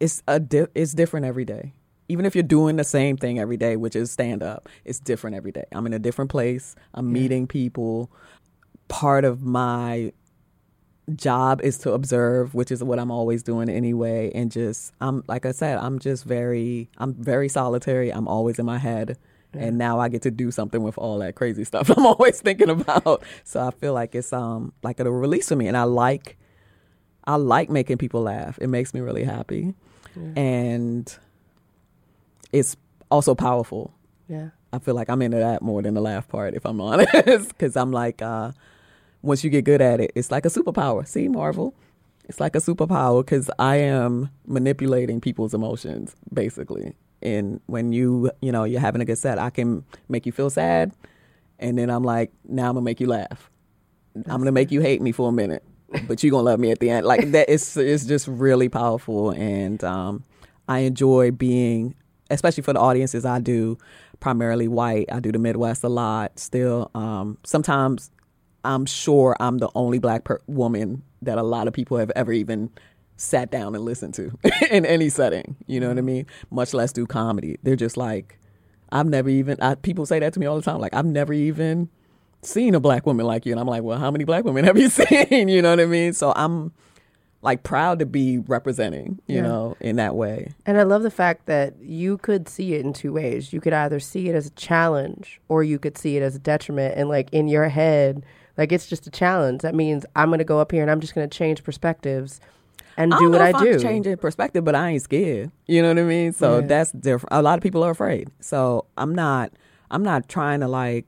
it's 0.00 0.22
a, 0.28 0.38
di- 0.40 0.66
it's 0.74 0.94
different 0.94 1.26
every 1.26 1.44
day. 1.44 1.72
even 2.08 2.24
if 2.24 2.34
you're 2.34 2.42
doing 2.42 2.76
the 2.76 2.84
same 2.84 3.16
thing 3.16 3.38
every 3.38 3.56
day, 3.56 3.76
which 3.76 3.94
is 3.94 4.10
stand 4.10 4.42
up, 4.42 4.68
it's 4.84 4.98
different 4.98 5.36
every 5.36 5.52
day. 5.52 5.64
I'm 5.72 5.86
in 5.86 5.92
a 5.92 5.98
different 5.98 6.30
place. 6.30 6.74
I'm 6.94 7.12
meeting 7.12 7.46
people. 7.46 8.10
Part 8.88 9.24
of 9.24 9.42
my 9.42 10.12
job 11.14 11.60
is 11.62 11.78
to 11.78 11.92
observe, 11.92 12.54
which 12.54 12.70
is 12.70 12.82
what 12.82 12.98
I'm 12.98 13.10
always 13.10 13.42
doing 13.42 13.68
anyway. 13.68 14.30
And 14.34 14.50
just, 14.50 14.92
I'm 15.00 15.22
like 15.28 15.46
I 15.46 15.52
said, 15.52 15.78
I'm 15.78 15.98
just 15.98 16.24
very, 16.24 16.88
I'm 16.98 17.14
very 17.14 17.48
solitary. 17.48 18.10
I'm 18.12 18.28
always 18.28 18.58
in 18.58 18.66
my 18.66 18.78
head. 18.78 19.18
And 19.54 19.78
now 19.78 19.98
I 19.98 20.08
get 20.10 20.22
to 20.22 20.30
do 20.30 20.50
something 20.50 20.82
with 20.82 20.98
all 20.98 21.18
that 21.20 21.34
crazy 21.34 21.64
stuff 21.64 21.90
I'm 21.96 22.06
always 22.06 22.40
thinking 22.40 22.68
about. 22.70 23.22
So 23.44 23.60
I 23.66 23.70
feel 23.70 23.94
like 23.94 24.14
it's 24.14 24.32
um 24.32 24.72
like 24.82 25.00
a 25.00 25.10
release 25.10 25.48
for 25.48 25.56
me, 25.56 25.66
and 25.68 25.76
I 25.76 25.84
like, 25.84 26.36
I 27.24 27.36
like 27.36 27.70
making 27.70 27.98
people 27.98 28.22
laugh. 28.22 28.58
It 28.60 28.68
makes 28.68 28.92
me 28.94 29.00
really 29.00 29.24
happy, 29.24 29.74
and 30.36 31.16
it's 32.52 32.76
also 33.10 33.34
powerful. 33.34 33.94
Yeah. 34.28 34.50
I 34.72 34.78
feel 34.78 34.94
like 34.94 35.08
I'm 35.08 35.22
into 35.22 35.38
that 35.38 35.62
more 35.62 35.80
than 35.82 35.94
the 35.94 36.00
laugh 36.00 36.28
part, 36.28 36.54
if 36.54 36.66
I'm 36.66 36.80
honest, 36.82 37.48
because 37.48 37.76
I'm 37.76 37.92
like, 37.92 38.20
uh, 38.20 38.52
once 39.22 39.42
you 39.42 39.50
get 39.50 39.64
good 39.64 39.80
at 39.80 40.00
it, 40.00 40.12
it's 40.14 40.30
like 40.30 40.44
a 40.44 40.50
superpower. 40.50 41.06
See, 41.06 41.28
Marvel, 41.28 41.74
it's 42.28 42.40
like 42.40 42.54
a 42.54 42.58
superpower 42.60 43.24
because 43.24 43.50
I 43.58 43.76
am 43.76 44.30
manipulating 44.46 45.20
people's 45.20 45.54
emotions 45.54 46.14
basically. 46.32 46.94
And 47.22 47.60
when 47.66 47.92
you, 47.92 48.30
you 48.40 48.52
know, 48.52 48.64
you're 48.64 48.80
having 48.80 49.00
a 49.00 49.04
good 49.04 49.18
set, 49.18 49.38
I 49.38 49.50
can 49.50 49.84
make 50.08 50.24
you 50.26 50.32
feel 50.32 50.50
sad, 50.50 50.92
and 51.58 51.76
then 51.76 51.90
I'm 51.90 52.04
like, 52.04 52.30
now 52.46 52.68
I'm 52.68 52.74
gonna 52.74 52.84
make 52.84 53.00
you 53.00 53.08
laugh. 53.08 53.50
I'm 54.14 54.38
gonna 54.38 54.52
make 54.52 54.70
you 54.70 54.80
hate 54.80 55.02
me 55.02 55.10
for 55.10 55.28
a 55.28 55.32
minute, 55.32 55.64
but 56.06 56.22
you're 56.22 56.30
gonna 56.30 56.42
love 56.44 56.60
me 56.60 56.70
at 56.70 56.80
the 56.80 56.90
end. 56.90 57.06
Like 57.06 57.30
that, 57.32 57.48
it's 57.48 57.76
it's 57.76 58.04
just 58.04 58.28
really 58.28 58.68
powerful, 58.68 59.30
and 59.30 59.82
um, 59.84 60.24
I 60.68 60.80
enjoy 60.80 61.30
being, 61.30 61.94
especially 62.30 62.62
for 62.62 62.72
the 62.72 62.80
audiences 62.80 63.24
I 63.24 63.40
do, 63.40 63.78
primarily 64.20 64.68
white. 64.68 65.06
I 65.10 65.20
do 65.20 65.32
the 65.32 65.38
Midwest 65.38 65.84
a 65.84 65.88
lot. 65.88 66.38
Still, 66.38 66.90
um, 66.94 67.38
sometimes 67.44 68.10
I'm 68.64 68.86
sure 68.86 69.36
I'm 69.40 69.58
the 69.58 69.70
only 69.74 69.98
black 69.98 70.24
per- 70.24 70.40
woman 70.46 71.02
that 71.22 71.38
a 71.38 71.42
lot 71.42 71.68
of 71.68 71.74
people 71.74 71.96
have 71.96 72.12
ever 72.14 72.32
even 72.32 72.70
sat 73.16 73.50
down 73.50 73.74
and 73.74 73.84
listened 73.84 74.14
to 74.14 74.30
in 74.70 74.84
any 74.86 75.08
setting. 75.08 75.56
You 75.66 75.80
know 75.80 75.88
what 75.88 75.98
I 75.98 76.02
mean? 76.02 76.26
Much 76.50 76.74
less 76.74 76.92
do 76.92 77.06
comedy. 77.06 77.58
They're 77.62 77.76
just 77.76 77.96
like, 77.96 78.38
I've 78.90 79.06
never 79.06 79.28
even. 79.28 79.60
I, 79.60 79.74
people 79.74 80.06
say 80.06 80.18
that 80.18 80.32
to 80.34 80.40
me 80.40 80.46
all 80.46 80.56
the 80.56 80.62
time. 80.62 80.80
Like 80.80 80.94
I've 80.94 81.06
never 81.06 81.32
even 81.32 81.88
seen 82.42 82.74
a 82.74 82.80
black 82.80 83.06
woman 83.06 83.26
like 83.26 83.46
you, 83.46 83.52
and 83.52 83.60
I'm 83.60 83.66
like, 83.66 83.82
well, 83.82 83.98
how 83.98 84.10
many 84.10 84.24
black 84.24 84.44
women 84.44 84.64
have 84.66 84.78
you 84.78 84.88
seen? 84.88 85.48
you 85.48 85.62
know 85.62 85.70
what 85.70 85.80
I 85.80 85.86
mean? 85.86 86.12
So 86.12 86.32
I'm 86.36 86.72
like 87.40 87.62
proud 87.62 88.00
to 88.00 88.06
be 88.06 88.38
representing. 88.38 89.20
You 89.26 89.36
Yeah. 89.36 89.42
know, 89.42 89.76
in 89.80 89.96
that 89.96 90.14
way. 90.16 90.52
And 90.66 90.76
I 90.78 90.82
love 90.82 91.02
the 91.02 91.10
fact 91.10 91.46
that 91.46 91.74
you 91.80 92.18
could 92.18 92.48
see 92.48 92.74
it 92.74 92.84
in 92.84 92.92
two 92.92 93.12
ways. 93.12 93.52
You 93.52 93.60
could 93.60 93.72
either 93.72 94.00
see 94.00 94.28
it 94.28 94.34
as 94.34 94.46
a 94.46 94.50
challenge 94.50 95.40
or 95.48 95.62
you 95.62 95.78
could 95.78 95.96
see 95.96 96.16
it 96.16 96.22
as 96.22 96.34
a 96.34 96.38
detriment. 96.40 96.94
And 96.96 97.08
like 97.08 97.32
in 97.32 97.46
your 97.48 97.68
head, 97.68 98.24
like 98.56 98.72
it's 98.72 98.86
just 98.88 99.06
a 99.06 99.10
challenge. 99.10 99.62
That 99.62 99.74
means 99.76 100.04
I'm 100.16 100.30
going 100.30 100.38
to 100.40 100.44
go 100.44 100.58
up 100.58 100.72
here 100.72 100.82
and 100.82 100.90
I'm 100.90 100.98
just 101.00 101.14
going 101.14 101.28
to 101.28 101.36
change 101.38 101.62
perspectives 101.62 102.40
and 102.96 103.12
do 103.12 103.18
don't 103.18 103.30
what 103.30 103.40
I 103.40 103.50
if 103.50 103.58
do. 103.58 103.72
I'm 103.74 103.80
changing 103.80 104.16
perspective, 104.16 104.64
but 104.64 104.74
I 104.74 104.90
ain't 104.90 105.02
scared. 105.02 105.52
You 105.68 105.82
know 105.82 105.88
what 105.90 105.98
I 105.98 106.02
mean? 106.02 106.32
So 106.32 106.58
Yeah. 106.58 106.66
that's 106.66 106.90
different. 106.90 107.28
A 107.32 107.40
lot 107.42 107.56
of 107.56 107.62
people 107.62 107.84
are 107.84 107.90
afraid. 107.92 108.30
So 108.40 108.86
I'm 108.96 109.14
not. 109.14 109.52
I'm 109.92 110.02
not 110.02 110.28
trying 110.28 110.58
to 110.60 110.66
like. 110.68 111.06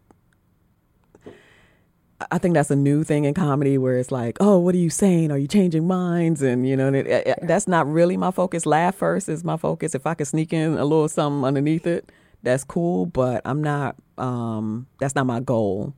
I 2.30 2.38
think 2.38 2.54
that's 2.54 2.70
a 2.70 2.76
new 2.76 3.04
thing 3.04 3.24
in 3.24 3.35
comedy 3.35 3.78
where 3.78 3.96
it's 3.98 4.11
like, 4.12 4.37
oh, 4.40 4.59
what 4.59 4.74
are 4.74 4.78
you 4.78 4.90
saying? 4.90 5.30
Are 5.30 5.38
you 5.38 5.48
changing 5.48 5.87
minds? 5.87 6.42
And 6.42 6.68
you 6.68 6.76
know, 6.76 6.87
and 6.88 6.96
it, 6.96 7.06
it- 7.06 7.38
that's 7.42 7.66
not 7.68 7.87
really 7.90 8.16
my 8.16 8.30
focus. 8.30 8.66
Laugh 8.66 8.94
first 8.94 9.28
is 9.28 9.44
my 9.44 9.56
focus. 9.56 9.94
If 9.94 10.06
I 10.06 10.14
can 10.14 10.26
sneak 10.26 10.52
in 10.52 10.74
a 10.78 10.85
little 10.85 11.09
something 11.09 11.44
underneath 11.46 11.87
it, 11.87 12.11
that's 12.42 12.64
cool. 12.64 13.06
But 13.06 13.42
I'm 13.44 13.62
not. 13.62 13.96
Um, 14.18 14.87
that's 14.98 15.14
not 15.14 15.26
my 15.26 15.40
goal. 15.40 15.94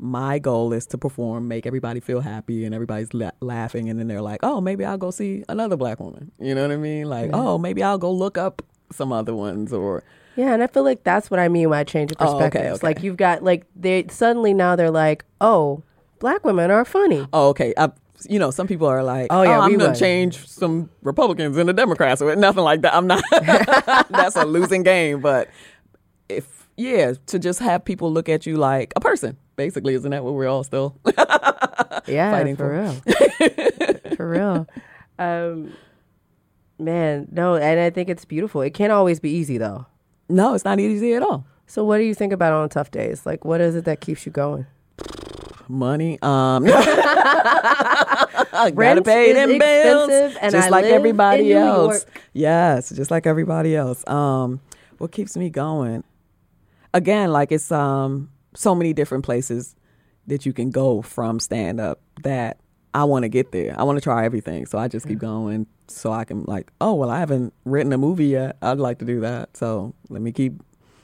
My 0.00 0.38
goal 0.38 0.72
is 0.72 0.86
to 0.86 0.98
perform, 0.98 1.48
make 1.48 1.66
everybody 1.66 1.98
feel 1.98 2.20
happy, 2.20 2.64
and 2.64 2.72
everybody's 2.72 3.12
la- 3.12 3.32
laughing, 3.40 3.90
and 3.90 3.98
then 3.98 4.06
they're 4.06 4.22
like, 4.22 4.40
"Oh, 4.44 4.60
maybe 4.60 4.84
I'll 4.84 4.96
go 4.96 5.10
see 5.10 5.42
another 5.48 5.76
black 5.76 5.98
woman." 5.98 6.30
You 6.38 6.54
know 6.54 6.62
what 6.62 6.70
I 6.70 6.76
mean? 6.76 7.06
Like, 7.08 7.30
"Oh, 7.34 7.58
maybe 7.58 7.82
I'll 7.82 7.98
go 7.98 8.12
look 8.12 8.38
up 8.38 8.62
some 8.92 9.12
other 9.12 9.34
ones," 9.34 9.72
or 9.72 10.04
Yeah, 10.38 10.54
and 10.54 10.62
I 10.62 10.68
feel 10.68 10.84
like 10.84 11.02
that's 11.02 11.30
what 11.32 11.40
I 11.40 11.48
mean 11.48 11.68
when 11.68 11.78
I 11.80 11.82
change 11.84 12.12
of 12.12 12.16
Oh, 12.20 12.36
okay, 12.36 12.44
perspectives. 12.50 12.78
okay. 12.78 12.86
Like 12.86 13.02
you've 13.02 13.16
got 13.16 13.42
like 13.42 13.66
they 13.74 14.06
suddenly 14.08 14.54
now 14.54 14.76
they're 14.76 14.90
like, 14.90 15.24
oh, 15.40 15.82
black 16.20 16.44
women 16.44 16.70
are 16.70 16.84
funny. 16.84 17.26
Oh, 17.32 17.48
okay. 17.48 17.74
I, 17.76 17.90
you 18.28 18.38
know, 18.38 18.50
some 18.52 18.66
people 18.68 18.86
are 18.86 19.02
like, 19.02 19.28
Oh, 19.30 19.40
"Oh, 19.40 19.42
yeah, 19.42 19.58
I'm 19.60 19.72
gonna 19.76 19.90
would." 19.90 19.98
change 19.98 20.46
some 20.46 20.90
Republicans 21.02 21.56
into 21.58 21.72
Democrats," 21.72 22.22
or 22.22 22.34
nothing 22.36 22.62
like 22.62 22.82
that. 22.82 22.94
I'm 22.94 23.06
not. 23.08 23.22
that's 24.10 24.36
a 24.36 24.44
losing 24.44 24.82
game. 24.84 25.20
But 25.20 25.48
if 26.28 26.68
yeah, 26.76 27.14
to 27.26 27.38
just 27.40 27.58
have 27.58 27.84
people 27.84 28.12
look 28.12 28.28
at 28.28 28.46
you 28.46 28.56
like 28.56 28.92
a 28.96 29.00
person, 29.00 29.36
basically, 29.56 29.94
isn't 29.94 30.10
that 30.10 30.22
what 30.24 30.34
we're 30.34 30.46
all 30.48 30.62
still? 30.64 30.98
Yeah, 32.06 32.30
fighting 32.30 32.56
for 32.56 32.64
for. 32.64 32.72
real, 32.72 34.16
for 34.16 34.30
real. 34.30 34.66
Um, 35.18 35.72
man, 36.78 37.28
no, 37.30 37.56
and 37.56 37.78
I 37.80 37.90
think 37.90 38.08
it's 38.08 38.24
beautiful. 38.24 38.62
It 38.62 38.70
can't 38.72 38.92
always 38.92 39.20
be 39.20 39.30
easy 39.30 39.58
though. 39.58 39.84
No, 40.28 40.54
it's 40.54 40.64
not 40.64 40.80
easy 40.80 41.14
at 41.14 41.22
all. 41.22 41.46
So, 41.66 41.84
what 41.84 41.98
do 41.98 42.04
you 42.04 42.14
think 42.14 42.32
about 42.32 42.52
on 42.52 42.68
tough 42.68 42.90
days? 42.90 43.26
Like, 43.26 43.44
what 43.44 43.60
is 43.60 43.74
it 43.76 43.84
that 43.84 44.00
keeps 44.00 44.24
you 44.24 44.32
going? 44.32 44.66
Money, 45.68 46.18
um, 46.22 46.64
gotta 48.58 48.72
Rent 48.74 49.04
pay 49.04 49.34
them 49.34 49.58
bills, 49.58 50.36
and 50.40 50.52
just 50.52 50.68
I 50.68 50.70
like 50.70 50.86
everybody 50.86 51.52
else. 51.52 52.06
Yes, 52.32 52.88
just 52.90 53.10
like 53.10 53.26
everybody 53.26 53.76
else. 53.76 54.06
Um, 54.08 54.60
what 54.96 55.12
keeps 55.12 55.36
me 55.36 55.50
going? 55.50 56.04
Again, 56.94 57.32
like 57.32 57.52
it's 57.52 57.70
um 57.70 58.30
so 58.54 58.74
many 58.74 58.94
different 58.94 59.24
places 59.24 59.76
that 60.26 60.46
you 60.46 60.52
can 60.54 60.70
go 60.70 61.02
from 61.02 61.38
stand 61.38 61.80
up 61.80 62.00
that 62.22 62.58
I 62.94 63.04
want 63.04 63.24
to 63.24 63.28
get 63.28 63.52
there. 63.52 63.74
I 63.78 63.82
want 63.84 63.96
to 63.98 64.02
try 64.02 64.24
everything, 64.24 64.66
so 64.66 64.78
I 64.78 64.88
just 64.88 65.06
keep 65.06 65.18
going 65.18 65.66
so 65.88 66.12
I 66.12 66.24
can 66.24 66.44
like, 66.44 66.70
oh 66.80 66.94
well, 66.94 67.10
I 67.10 67.18
haven't 67.18 67.52
written 67.64 67.92
a 67.92 67.98
movie 67.98 68.26
yet. 68.26 68.56
I'd 68.62 68.78
like 68.78 68.98
to 68.98 69.04
do 69.04 69.20
that, 69.20 69.56
so 69.56 69.94
let 70.08 70.22
me 70.22 70.32
keep 70.32 70.54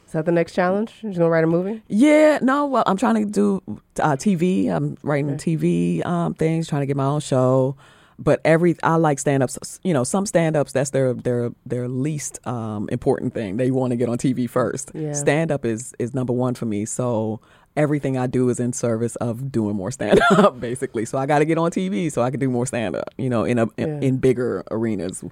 Is 0.07 0.12
that 0.12 0.25
the 0.27 0.33
next 0.33 0.53
challenge? 0.53 0.92
You're 1.03 1.12
gonna 1.12 1.29
write 1.31 1.44
a 1.44 1.47
movie? 1.47 1.83
yeah, 1.88 2.38
no. 2.42 2.66
Well, 2.66 2.85
I'm 2.87 2.97
trying 2.97 3.25
to 3.25 3.31
do 3.31 3.62
uh, 4.01 4.16
TV. 4.16 4.68
I'm 4.68 4.97
writing 5.03 5.37
TV 5.37 6.05
um, 6.07 6.35
things, 6.35 6.68
trying 6.68 6.83
to 6.83 6.87
get 6.87 6.97
my 6.97 7.07
own 7.07 7.20
show. 7.20 7.77
But 8.16 8.40
every 8.44 8.77
I 8.85 8.94
like 8.94 9.18
stand 9.18 9.42
ups. 9.42 9.81
You 9.83 9.92
know, 9.92 10.05
some 10.05 10.25
stand 10.25 10.57
ups 10.57 10.70
that's 10.73 10.90
their 10.90 11.14
their 11.14 11.51
their 11.66 11.88
least 11.88 12.38
um, 12.47 12.88
important 12.92 13.35
thing. 13.35 13.57
They 13.57 13.73
want 13.73 13.90
to 13.90 13.97
get 13.97 14.09
on 14.09 14.18
TV 14.18 14.49
first. 14.49 14.92
Yeah. 14.94 15.14
Stand 15.14 15.51
up 15.51 15.64
is 15.64 15.94
is 15.99 16.14
number 16.14 16.33
one 16.33 16.55
for 16.55 16.64
me. 16.66 16.85
So 16.85 17.40
everything 17.77 18.17
I 18.17 18.27
do 18.27 18.49
is 18.49 18.61
in 18.61 18.73
service 18.73 19.17
of 19.17 19.51
doing 19.51 19.77
more 19.77 19.91
stand 19.91 20.21
up, 20.31 20.61
basically. 20.61 21.05
So 21.05 21.19
I 21.19 21.27
got 21.27 21.41
to 21.41 21.45
get 21.45 21.59
on 21.59 21.71
TV 21.71 22.11
so 22.11 22.23
I 22.23 22.31
can 22.31 22.41
do 22.41 22.51
more 22.51 22.67
stand 22.67 22.97
up. 22.97 23.11
You 23.19 23.31
know, 23.31 23.45
in 23.45 23.59
a 23.59 23.67
in, 23.77 24.03
in 24.03 24.19
bigger 24.19 24.65
arenas 24.71 25.25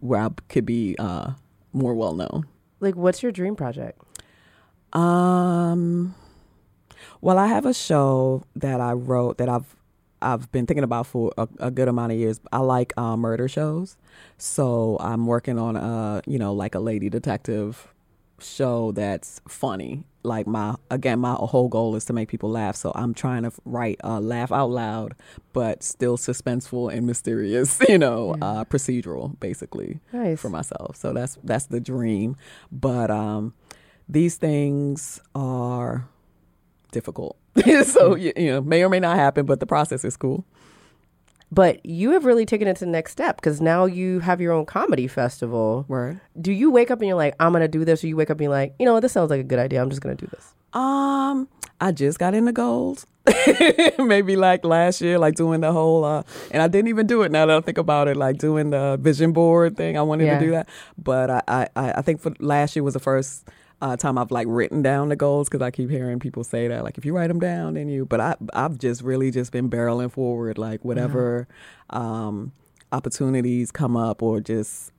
where 0.00 0.20
I 0.20 0.28
could 0.48 0.66
be 0.66 0.96
uh, 0.98 1.32
more 1.72 1.94
well 1.94 2.14
known. 2.14 2.46
Like, 2.80 2.96
what's 2.96 3.22
your 3.22 3.32
dream 3.32 3.56
project? 3.56 4.00
Um, 4.92 6.14
well, 7.20 7.38
I 7.38 7.46
have 7.46 7.66
a 7.66 7.74
show 7.74 8.44
that 8.56 8.80
I 8.80 8.92
wrote 8.92 9.38
that 9.38 9.48
I've 9.48 9.76
I've 10.22 10.50
been 10.52 10.66
thinking 10.66 10.84
about 10.84 11.06
for 11.06 11.32
a, 11.38 11.48
a 11.58 11.70
good 11.70 11.88
amount 11.88 12.12
of 12.12 12.18
years. 12.18 12.40
I 12.52 12.58
like 12.58 12.92
uh, 12.96 13.16
murder 13.16 13.48
shows, 13.48 13.96
so 14.38 14.98
I'm 15.00 15.26
working 15.26 15.58
on 15.58 15.76
a 15.76 16.22
you 16.26 16.38
know 16.38 16.52
like 16.52 16.74
a 16.74 16.80
lady 16.80 17.08
detective 17.08 17.92
show 18.38 18.92
that's 18.92 19.40
funny. 19.48 20.04
Like 20.22 20.46
my 20.46 20.74
again, 20.90 21.18
my 21.20 21.32
whole 21.32 21.68
goal 21.68 21.96
is 21.96 22.04
to 22.06 22.12
make 22.12 22.28
people 22.28 22.50
laugh. 22.50 22.76
So 22.76 22.92
I'm 22.94 23.14
trying 23.14 23.44
to 23.44 23.52
write 23.64 23.98
a 24.04 24.20
laugh 24.20 24.52
out 24.52 24.70
loud, 24.70 25.14
but 25.52 25.82
still 25.82 26.16
suspenseful 26.18 26.92
and 26.92 27.06
mysterious. 27.06 27.80
You 27.88 27.98
know, 27.98 28.36
uh, 28.42 28.64
procedural 28.66 29.38
basically 29.40 30.00
Nice. 30.12 30.40
for 30.40 30.50
myself. 30.50 30.96
So 30.96 31.12
that's 31.12 31.38
that's 31.42 31.66
the 31.66 31.80
dream. 31.80 32.36
But 32.70 33.10
um, 33.10 33.54
these 34.08 34.36
things 34.36 35.20
are 35.34 36.06
difficult. 36.92 37.36
so 37.84 38.14
you, 38.14 38.32
you 38.36 38.50
know, 38.52 38.60
may 38.60 38.82
or 38.84 38.88
may 38.88 39.00
not 39.00 39.16
happen, 39.16 39.46
but 39.46 39.58
the 39.60 39.66
process 39.66 40.04
is 40.04 40.16
cool. 40.16 40.44
But 41.52 41.84
you 41.84 42.12
have 42.12 42.24
really 42.24 42.46
taken 42.46 42.68
it 42.68 42.76
to 42.76 42.84
the 42.84 42.90
next 42.90 43.10
step 43.12 43.36
because 43.36 43.60
now 43.60 43.84
you 43.84 44.20
have 44.20 44.40
your 44.40 44.52
own 44.52 44.66
comedy 44.66 45.08
festival. 45.08 45.84
Word. 45.88 46.20
Do 46.40 46.52
you 46.52 46.70
wake 46.70 46.90
up 46.92 47.00
and 47.00 47.08
you're 47.08 47.16
like, 47.16 47.34
I'm 47.40 47.52
gonna 47.52 47.66
do 47.68 47.84
this, 47.84 48.04
or 48.04 48.06
you 48.06 48.16
wake 48.16 48.30
up 48.30 48.36
and 48.36 48.42
you're 48.44 48.52
like, 48.52 48.74
you 48.78 48.86
know 48.86 48.92
what, 48.92 49.00
this 49.00 49.12
sounds 49.12 49.30
like 49.30 49.40
a 49.40 49.44
good 49.44 49.58
idea. 49.58 49.82
I'm 49.82 49.90
just 49.90 50.00
gonna 50.00 50.14
do 50.14 50.26
this. 50.28 50.54
Um, 50.72 51.48
I 51.80 51.90
just 51.92 52.18
got 52.20 52.34
into 52.34 52.52
gold. 52.52 53.04
Maybe 53.98 54.36
like 54.36 54.64
last 54.64 55.00
year, 55.00 55.18
like 55.18 55.34
doing 55.34 55.60
the 55.60 55.72
whole, 55.72 56.04
uh, 56.04 56.22
and 56.52 56.62
I 56.62 56.68
didn't 56.68 56.88
even 56.88 57.06
do 57.06 57.22
it 57.22 57.32
now 57.32 57.46
that 57.46 57.56
I 57.56 57.60
think 57.60 57.78
about 57.78 58.06
it, 58.08 58.16
like 58.16 58.38
doing 58.38 58.70
the 58.70 58.96
vision 59.00 59.32
board 59.32 59.76
thing. 59.76 59.98
I 59.98 60.02
wanted 60.02 60.26
Yeah. 60.26 60.38
to 60.38 60.44
do 60.44 60.50
that, 60.52 60.68
but 60.96 61.30
I, 61.30 61.42
I, 61.48 61.68
I 61.76 61.92
I 61.98 62.02
think 62.02 62.20
for 62.20 62.32
last 62.38 62.76
year 62.76 62.82
was 62.84 62.94
the 62.94 63.00
first 63.00 63.48
uh, 63.80 63.96
time 63.96 64.18
I've 64.18 64.30
like 64.30 64.46
written 64.48 64.82
down 64.82 65.08
the 65.08 65.16
goals 65.16 65.48
because 65.48 65.62
I 65.62 65.70
keep 65.70 65.90
hearing 65.90 66.18
people 66.18 66.44
say 66.44 66.68
that, 66.68 66.84
like 66.84 66.98
if 66.98 67.04
you 67.04 67.14
write 67.14 67.28
them 67.28 67.40
down, 67.40 67.74
then 67.74 67.88
you. 67.88 68.04
But 68.04 68.20
I, 68.20 68.36
I've 68.52 68.78
just 68.78 69.02
really 69.02 69.30
just 69.30 69.52
been 69.52 69.70
barreling 69.70 70.12
forward, 70.12 70.58
like 70.58 70.84
whatever 70.84 71.48
um, 71.90 72.52
opportunities 72.92 73.70
come 73.70 73.96
up, 73.96 74.22
or 74.22 74.40
just 74.40 74.92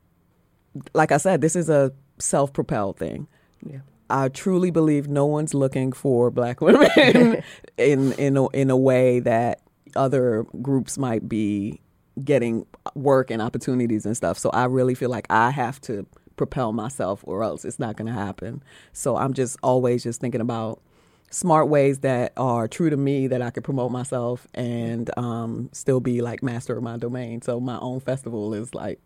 like 0.93 1.11
I 1.11 1.17
said, 1.17 1.41
this 1.41 1.55
is 1.55 1.69
a 1.69 1.91
self 2.17 2.53
propelled 2.53 2.97
thing. 2.97 3.27
Yeah. 3.65 3.79
I 4.09 4.27
truly 4.27 4.71
believe 4.71 5.07
no 5.07 5.25
one's 5.25 5.53
looking 5.53 5.93
for 5.93 6.31
black 6.31 6.59
women 6.59 6.89
in 7.77 8.11
in 8.13 8.37
a, 8.37 8.47
in 8.49 8.69
a 8.69 8.77
way 8.77 9.19
that 9.21 9.61
other 9.95 10.45
groups 10.61 10.97
might 10.97 11.29
be 11.29 11.81
getting 12.23 12.65
work 12.93 13.31
and 13.31 13.41
opportunities 13.41 14.05
and 14.05 14.17
stuff. 14.17 14.37
So 14.37 14.49
I 14.49 14.65
really 14.65 14.95
feel 14.95 15.09
like 15.09 15.27
I 15.29 15.51
have 15.51 15.79
to 15.81 16.05
propel 16.41 16.73
myself 16.73 17.23
or 17.25 17.43
else 17.43 17.63
it's 17.65 17.77
not 17.79 17.95
going 17.97 18.07
to 18.07 18.13
happen. 18.13 18.63
So 18.93 19.15
I'm 19.15 19.33
just 19.33 19.57
always 19.61 20.01
just 20.03 20.19
thinking 20.19 20.41
about 20.41 20.81
smart 21.29 21.69
ways 21.69 21.99
that 21.99 22.33
are 22.35 22.67
true 22.67 22.89
to 22.89 22.97
me 22.97 23.27
that 23.27 23.41
I 23.41 23.51
could 23.51 23.63
promote 23.63 23.91
myself 23.91 24.47
and 24.53 25.09
um, 25.17 25.69
still 25.71 25.99
be 25.99 26.21
like 26.21 26.41
master 26.43 26.75
of 26.75 26.83
my 26.83 26.97
domain. 26.97 27.41
So 27.41 27.59
my 27.59 27.77
own 27.79 27.99
festival 27.99 28.53
is 28.53 28.73
like 28.73 28.99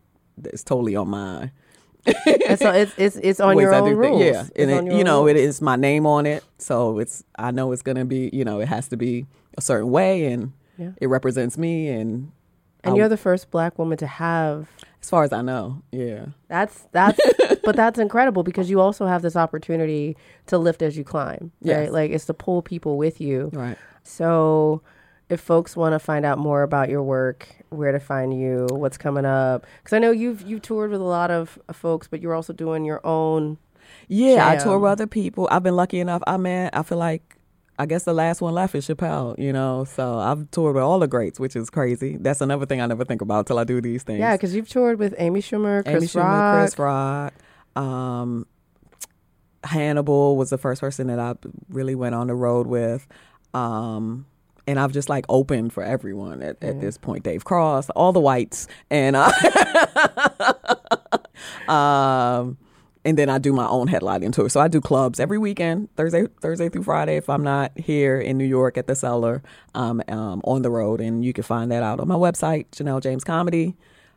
it's 0.43 0.63
totally 0.63 0.95
on 0.95 1.09
my 1.09 1.51
And 2.25 2.59
so 2.59 2.69
it's 2.71 2.93
it's 2.97 3.15
it's 3.17 3.39
on 3.39 3.57
your 3.63 3.73
own 3.73 3.95
rules. 3.95 4.19
things. 4.19 4.33
Yeah, 4.33 4.41
It's 4.55 4.71
and 4.71 4.87
it, 4.89 4.97
you 4.97 5.03
know 5.03 5.27
it 5.27 5.33
rules. 5.33 5.45
is 5.55 5.61
my 5.61 5.75
name 5.75 6.05
on 6.05 6.25
it, 6.25 6.43
so 6.57 6.99
it's 6.99 7.23
I 7.37 7.51
know 7.51 7.71
it's 7.73 7.81
gonna 7.81 8.05
be 8.05 8.29
you 8.31 8.45
know 8.45 8.59
it 8.59 8.67
has 8.69 8.87
to 8.89 8.97
be 8.97 9.25
a 9.57 9.61
certain 9.61 9.89
way, 9.91 10.25
and 10.31 10.53
Yeah. 10.77 10.91
it 11.01 11.07
represents 11.09 11.57
me, 11.57 11.89
and 11.89 12.31
And 12.83 12.93
I- 12.93 12.97
you're 12.97 13.09
the 13.09 13.17
first 13.17 13.49
black 13.49 13.79
woman 13.79 13.97
to 13.97 14.07
have 14.07 14.67
as 15.05 15.09
far 15.11 15.23
as 15.23 15.31
I 15.31 15.43
know, 15.43 15.83
yeah, 15.91 16.25
That's 16.47 16.87
that's 16.91 17.19
but 17.63 17.75
that's 17.75 17.99
incredible 17.99 18.41
because 18.41 18.71
you 18.71 18.81
also 18.81 19.05
have 19.05 19.21
this 19.21 19.35
opportunity 19.35 20.17
to 20.47 20.57
lift 20.57 20.81
as 20.81 20.97
you 20.97 21.03
climb. 21.03 21.51
Right? 21.61 21.83
Yes. 21.83 21.91
Like 21.91 22.09
it's 22.09 22.25
to 22.25 22.33
pull 22.33 22.63
people 22.63 22.97
with 22.97 23.21
you. 23.21 23.51
right. 23.53 23.77
So 24.01 24.81
if 25.29 25.39
folks 25.39 25.77
want 25.77 25.93
to 25.93 25.99
find 25.99 26.25
out 26.25 26.39
more 26.39 26.63
about 26.63 26.89
your 26.89 27.03
work, 27.03 27.47
where 27.69 27.91
to 27.91 27.99
find 27.99 28.39
you, 28.39 28.65
what's 28.71 28.97
coming 28.97 29.25
up. 29.25 29.67
Because 29.77 29.93
I 29.93 29.99
know 29.99 30.09
you've 30.09 30.41
you've 30.41 30.63
toured 30.63 30.89
with 30.89 31.01
a 31.01 31.03
lot 31.03 31.29
of 31.29 31.59
uh, 31.69 31.73
folks, 31.73 32.07
but 32.07 32.19
you're 32.19 32.33
also 32.33 32.51
doing 32.51 32.83
your 32.83 33.05
own. 33.05 33.59
Yeah, 34.07 34.49
I 34.49 34.55
tour 34.55 34.79
with 34.79 34.91
other 34.91 35.05
people. 35.05 35.47
I've 35.51 35.61
been 35.61 35.75
lucky 35.75 35.99
enough. 35.99 36.23
I 36.25 36.37
mean, 36.37 36.71
I 36.73 36.81
feel 36.81 36.97
like 36.97 37.34
I 37.77 37.85
guess 37.85 38.03
the 38.03 38.13
last 38.13 38.41
one 38.41 38.53
left 38.53 38.73
is 38.75 38.87
Chappelle. 38.87 39.37
You 39.37 39.51
know, 39.53 39.83
so 39.85 40.17
I've 40.17 40.49
toured 40.51 40.75
with 40.75 40.83
all 40.83 40.99
the 40.99 41.07
greats, 41.07 41.39
which 41.39 41.55
is 41.55 41.69
crazy. 41.69 42.17
That's 42.17 42.41
another 42.41 42.65
thing 42.65 42.81
I 42.81 42.85
never 42.85 43.05
think 43.05 43.21
about 43.21 43.47
till 43.47 43.59
I 43.59 43.63
do 43.63 43.81
these 43.81 44.03
things. 44.03 44.19
Yeah, 44.19 44.35
because 44.35 44.55
you've 44.55 44.69
toured 44.69 44.99
with 44.99 45.13
Amy 45.17 45.41
Schumer, 45.41 45.83
Chris 45.83 45.95
Amy 45.95 46.07
Schumer, 46.07 46.23
Rock. 46.23 46.59
Chris 46.61 46.79
Rock. 46.79 47.33
Um, 47.75 48.47
Hannibal 49.63 50.37
was 50.37 50.49
the 50.49 50.57
first 50.57 50.81
person 50.81 51.07
that 51.07 51.19
I 51.19 51.35
really 51.69 51.95
went 51.95 52.15
on 52.15 52.27
the 52.27 52.35
road 52.35 52.67
with. 52.67 53.07
Um, 53.53 54.25
and 54.67 54.79
I've 54.79 54.91
just 54.91 55.09
like 55.09 55.25
opened 55.29 55.73
for 55.73 55.83
everyone 55.83 56.41
at, 56.41 56.61
at 56.63 56.81
this 56.81 56.97
point. 56.97 57.23
Dave 57.23 57.45
Cross, 57.45 57.89
all 57.91 58.13
the 58.13 58.19
whites, 58.19 58.67
and 58.89 59.15
uh, 59.15 59.31
um, 61.71 62.57
and 63.05 63.17
then 63.17 63.29
I 63.29 63.37
do 63.37 63.53
my 63.53 63.67
own 63.67 63.87
headlining 63.87 64.33
tour. 64.33 64.49
So 64.49 64.59
I 64.59 64.67
do 64.67 64.81
clubs 64.81 65.19
every 65.19 65.37
weekend, 65.37 65.95
Thursday, 65.95 66.25
Thursday 66.41 66.69
through 66.69 66.83
Friday. 66.83 67.17
If 67.17 67.29
I'm 67.29 67.43
not 67.43 67.71
here 67.77 68.19
in 68.19 68.37
New 68.37 68.45
York 68.45 68.77
at 68.77 68.87
the 68.87 68.95
Cellar, 68.95 69.43
I'm 69.75 70.01
um, 70.07 70.41
on 70.43 70.63
the 70.63 70.71
road, 70.71 70.99
and 70.99 71.23
you 71.23 71.31
can 71.31 71.43
find 71.43 71.71
that 71.71 71.83
out 71.83 71.99
on 71.99 72.07
my 72.07 72.15
website, 72.15 72.65
Janelle 72.71 73.01
James 73.01 73.23
Comedy. 73.23 73.75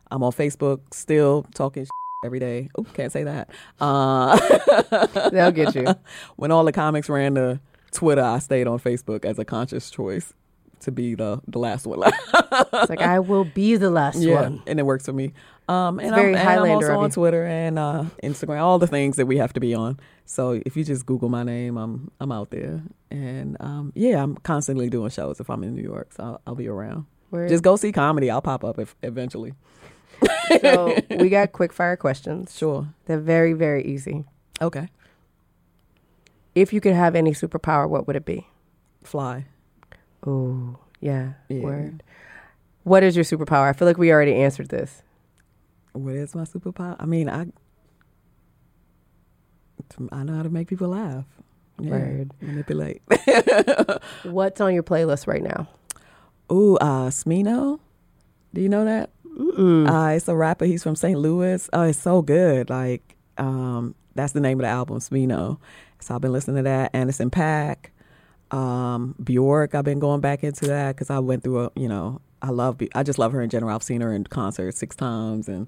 I'm 0.09 0.23
on 0.23 0.31
Facebook, 0.31 0.79
still 0.91 1.45
talking 1.53 1.85
every 2.25 2.39
day. 2.39 2.69
Oh, 2.77 2.83
can't 2.83 3.11
say 3.11 3.23
that. 3.23 3.51
Uh, 3.79 5.29
They'll 5.29 5.51
get 5.51 5.75
you. 5.75 5.85
when 6.35 6.51
all 6.51 6.65
the 6.65 6.71
comics 6.71 7.09
ran 7.09 7.35
to 7.35 7.59
Twitter, 7.91 8.23
I 8.23 8.39
stayed 8.39 8.65
on 8.65 8.79
Facebook 8.79 9.23
as 9.23 9.37
a 9.37 9.45
conscious 9.45 9.91
choice 9.91 10.33
to 10.79 10.91
be 10.91 11.15
the 11.15 11.41
the 11.47 11.59
last 11.59 11.85
one. 11.85 11.99
It's 12.71 12.89
like 12.89 13.01
I 13.01 13.19
will 13.19 13.45
be 13.45 13.75
the 13.75 13.89
last 13.89 14.19
yeah, 14.19 14.41
one. 14.41 14.63
and 14.67 14.79
it 14.79 14.83
works 14.83 15.05
for 15.05 15.13
me. 15.13 15.33
Um, 15.67 15.99
and, 15.99 16.13
very 16.15 16.35
I'm, 16.35 16.47
and 16.47 16.59
I'm 16.65 16.71
also 16.71 16.99
on. 16.99 17.11
Twitter 17.11 17.45
and 17.45 17.77
uh, 17.77 18.05
Instagram, 18.23 18.59
all 18.61 18.79
the 18.79 18.87
things 18.87 19.17
that 19.17 19.27
we 19.27 19.37
have 19.37 19.53
to 19.53 19.59
be 19.59 19.75
on. 19.75 19.99
So 20.25 20.59
if 20.65 20.75
you 20.75 20.83
just 20.83 21.05
Google 21.05 21.29
my 21.29 21.43
name, 21.43 21.77
I'm 21.77 22.11
I'm 22.19 22.31
out 22.31 22.49
there, 22.49 22.81
and 23.11 23.55
um, 23.59 23.91
yeah, 23.95 24.21
I'm 24.21 24.35
constantly 24.37 24.89
doing 24.89 25.09
shows 25.09 25.39
if 25.39 25.49
I'm 25.49 25.63
in 25.63 25.75
New 25.75 25.83
York, 25.83 26.13
so 26.13 26.23
I'll, 26.23 26.41
I'll 26.47 26.55
be 26.55 26.67
around. 26.67 27.05
Where- 27.29 27.47
Just 27.47 27.63
go 27.63 27.75
see 27.75 27.91
comedy. 27.91 28.29
I'll 28.31 28.41
pop 28.41 28.63
up 28.63 28.79
if, 28.79 28.95
eventually. 29.03 29.53
so 30.61 30.97
we 31.11 31.29
got 31.29 31.51
quick 31.51 31.71
fire 31.71 31.95
questions. 31.95 32.57
Sure. 32.57 32.87
They're 33.05 33.19
very 33.19 33.53
very 33.53 33.83
easy. 33.85 34.25
Okay. 34.61 34.89
If 36.55 36.73
you 36.73 36.81
could 36.81 36.95
have 36.95 37.15
any 37.15 37.31
superpower, 37.31 37.87
what 37.87 38.07
would 38.07 38.15
it 38.15 38.25
be? 38.25 38.47
Fly. 39.03 39.45
Oh, 40.25 40.77
yeah. 40.99 41.33
Yeah. 41.47 41.61
Word. 41.61 42.03
What 42.83 43.03
is 43.03 43.15
your 43.15 43.25
superpower? 43.25 43.69
I 43.69 43.73
feel 43.73 43.87
like 43.87 43.97
we 43.97 44.11
already 44.11 44.35
answered 44.35 44.69
this. 44.69 45.03
What 45.93 46.15
is 46.15 46.35
my 46.35 46.43
superpower? 46.43 46.95
I 46.99 47.05
mean, 47.05 47.29
I 47.29 47.47
I 50.11 50.23
know 50.23 50.35
how 50.35 50.43
to 50.43 50.49
make 50.49 50.67
people 50.67 50.89
laugh. 50.89 51.25
Yeah. 51.79 51.91
Word. 51.91 52.31
Manipulate. 52.41 53.01
What's 54.23 54.61
on 54.61 54.73
your 54.73 54.83
playlist 54.83 55.27
right 55.27 55.43
now? 55.43 55.67
Ooh, 56.51 56.77
uh, 56.77 57.09
Smino. 57.09 57.79
Do 58.53 58.61
you 58.61 58.69
know 58.69 58.85
that? 58.85 59.09
Uh, 59.39 60.09
it's 60.15 60.27
a 60.27 60.35
rapper. 60.35 60.65
He's 60.65 60.83
from 60.83 60.95
St. 60.95 61.17
Louis. 61.17 61.69
Oh, 61.71 61.83
it's 61.83 61.99
so 61.99 62.21
good. 62.21 62.69
Like, 62.69 63.15
um, 63.37 63.95
that's 64.15 64.33
the 64.33 64.41
name 64.41 64.59
of 64.59 64.63
the 64.63 64.69
album, 64.69 64.99
Smino. 64.99 65.57
So 65.99 66.15
I've 66.15 66.21
been 66.21 66.33
listening 66.33 66.57
to 66.57 66.63
that. 66.63 66.91
Anderson 66.93 67.29
Paak, 67.29 67.87
um, 68.51 69.15
Bjork. 69.23 69.75
I've 69.75 69.85
been 69.85 69.99
going 69.99 70.21
back 70.21 70.43
into 70.43 70.65
that 70.67 70.95
because 70.95 71.09
I 71.09 71.19
went 71.19 71.43
through 71.43 71.65
a, 71.65 71.71
you 71.75 71.87
know, 71.87 72.21
I 72.41 72.49
love, 72.49 72.79
I 72.95 73.03
just 73.03 73.19
love 73.19 73.31
her 73.33 73.41
in 73.41 73.49
general. 73.49 73.75
I've 73.75 73.83
seen 73.83 74.01
her 74.01 74.13
in 74.13 74.23
concert 74.25 74.75
six 74.75 74.95
times 74.95 75.47
and 75.47 75.67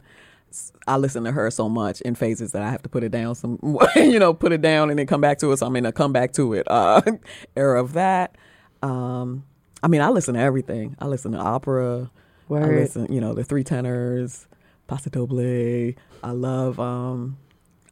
I 0.88 0.98
listen 0.98 1.24
to 1.24 1.32
her 1.32 1.50
so 1.52 1.70
much 1.70 2.02
in 2.02 2.15
phases 2.15 2.52
that 2.54 2.62
I 2.62 2.70
have 2.72 2.82
to 2.84 2.89
put 2.89 3.04
it 3.04 3.10
down 3.10 3.36
some, 3.36 3.60
you 3.96 4.20
know, 4.20 4.34
put 4.34 4.52
it 4.52 4.62
down 4.62 4.89
and 4.89 5.00
then 5.00 5.08
come 5.08 5.22
back 5.22 5.38
to 5.39 5.52
it. 5.52 5.58
So 5.58 5.65
I'm 5.67 5.76
in 5.76 5.86
a 5.86 5.91
come 5.91 6.12
back 6.13 6.34
to 6.34 6.54
it 6.54 6.67
uh, 6.70 7.02
era 7.56 7.82
of 7.82 7.94
that. 7.94 8.36
Um, 8.82 9.46
I 9.84 9.88
mean, 9.88 10.02
I 10.02 10.10
listen 10.10 10.34
to 10.36 10.39
everything. 10.41 10.96
I 11.00 11.06
listen 11.08 11.32
to 11.34 11.38
opera. 11.38 12.12
I 12.50 12.67
listen, 12.82 13.12
you 13.13 13.22
know, 13.22 13.34
the 13.34 13.44
three 13.44 13.63
tenors, 13.63 14.48
Paso 14.88 15.10
Doble. 15.10 15.94
I 16.24 16.32
love. 16.32 16.80
um 16.80 17.38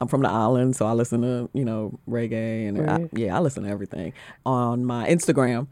I'm 0.02 0.08
from 0.08 0.22
the 0.22 0.30
island, 0.30 0.76
so 0.76 0.86
I 0.86 0.94
listen 0.94 1.22
to 1.22 1.50
you 1.54 1.66
know 1.66 2.00
reggae 2.08 2.68
and 2.68 2.90
I, 2.90 3.10
yeah, 3.14 3.36
I 3.36 3.40
listen 3.40 3.64
to 3.64 3.70
everything 3.70 4.14
on 4.46 4.86
my 4.86 5.08
Instagram 5.10 5.68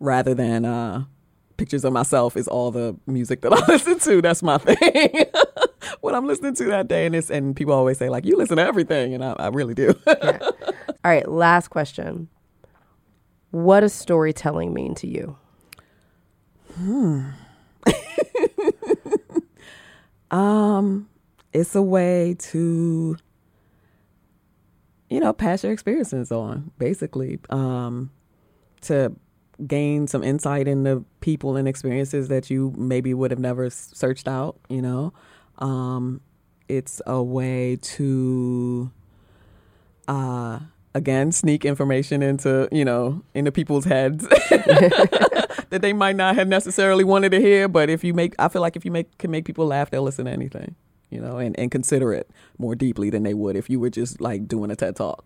rather 0.00 0.34
than 0.34 0.64
uh 0.64 1.04
pictures 1.56 1.84
of 1.84 1.92
myself 1.92 2.36
is 2.36 2.46
all 2.48 2.70
the 2.70 2.96
music 3.06 3.40
that 3.42 3.52
I 3.52 3.64
listen 3.66 3.98
to. 4.00 4.22
That's 4.22 4.42
my 4.42 4.58
thing. 4.58 5.24
what 6.00 6.14
I'm 6.14 6.26
listening 6.26 6.54
to 6.54 6.64
that 6.66 6.88
day, 6.88 7.06
and 7.06 7.14
it's 7.14 7.30
and 7.30 7.54
people 7.54 7.74
always 7.74 7.98
say 7.98 8.08
like 8.08 8.24
you 8.24 8.36
listen 8.36 8.56
to 8.56 8.64
everything, 8.64 9.14
and 9.14 9.24
I, 9.24 9.32
I 9.32 9.48
really 9.48 9.74
do. 9.74 9.94
yeah. 10.06 10.38
All 10.42 11.12
right, 11.12 11.28
last 11.28 11.68
question. 11.68 12.28
What 13.50 13.80
does 13.80 13.94
storytelling 13.94 14.74
mean 14.74 14.94
to 14.96 15.06
you? 15.06 15.36
Um, 20.30 21.08
it's 21.52 21.74
a 21.74 21.82
way 21.82 22.36
to, 22.38 23.16
you 25.08 25.20
know, 25.20 25.32
pass 25.32 25.62
your 25.62 25.72
experiences 25.72 26.30
on, 26.30 26.70
basically, 26.78 27.38
um, 27.50 28.10
to 28.82 29.14
gain 29.66 30.06
some 30.06 30.22
insight 30.22 30.68
into 30.68 31.04
people 31.20 31.56
and 31.56 31.66
experiences 31.66 32.28
that 32.28 32.50
you 32.50 32.72
maybe 32.76 33.12
would 33.14 33.30
have 33.30 33.40
never 33.40 33.70
searched 33.70 34.28
out. 34.28 34.58
You 34.68 34.82
know, 34.82 35.12
um, 35.58 36.20
it's 36.68 37.00
a 37.06 37.22
way 37.22 37.76
to, 37.76 38.90
uh, 40.06 40.60
again, 40.94 41.32
sneak 41.32 41.64
information 41.64 42.22
into 42.22 42.68
you 42.70 42.84
know 42.84 43.22
into 43.34 43.50
people's 43.50 43.84
heads. 43.84 44.28
that 45.70 45.82
they 45.82 45.92
might 45.92 46.16
not 46.16 46.34
have 46.36 46.48
necessarily 46.48 47.04
wanted 47.04 47.30
to 47.32 47.40
hear. 47.40 47.68
But 47.68 47.90
if 47.90 48.04
you 48.04 48.14
make, 48.14 48.34
I 48.38 48.48
feel 48.48 48.62
like 48.62 48.76
if 48.76 48.84
you 48.84 48.90
make 48.90 49.18
can 49.18 49.30
make 49.30 49.44
people 49.44 49.66
laugh, 49.66 49.90
they'll 49.90 50.02
listen 50.02 50.26
to 50.26 50.30
anything, 50.30 50.74
you 51.10 51.20
know, 51.20 51.38
and, 51.38 51.58
and 51.58 51.70
consider 51.70 52.12
it 52.12 52.30
more 52.58 52.74
deeply 52.74 53.10
than 53.10 53.22
they 53.22 53.34
would 53.34 53.56
if 53.56 53.70
you 53.70 53.80
were 53.80 53.90
just 53.90 54.20
like 54.20 54.48
doing 54.48 54.70
a 54.70 54.76
TED 54.76 54.96
talk, 54.96 55.24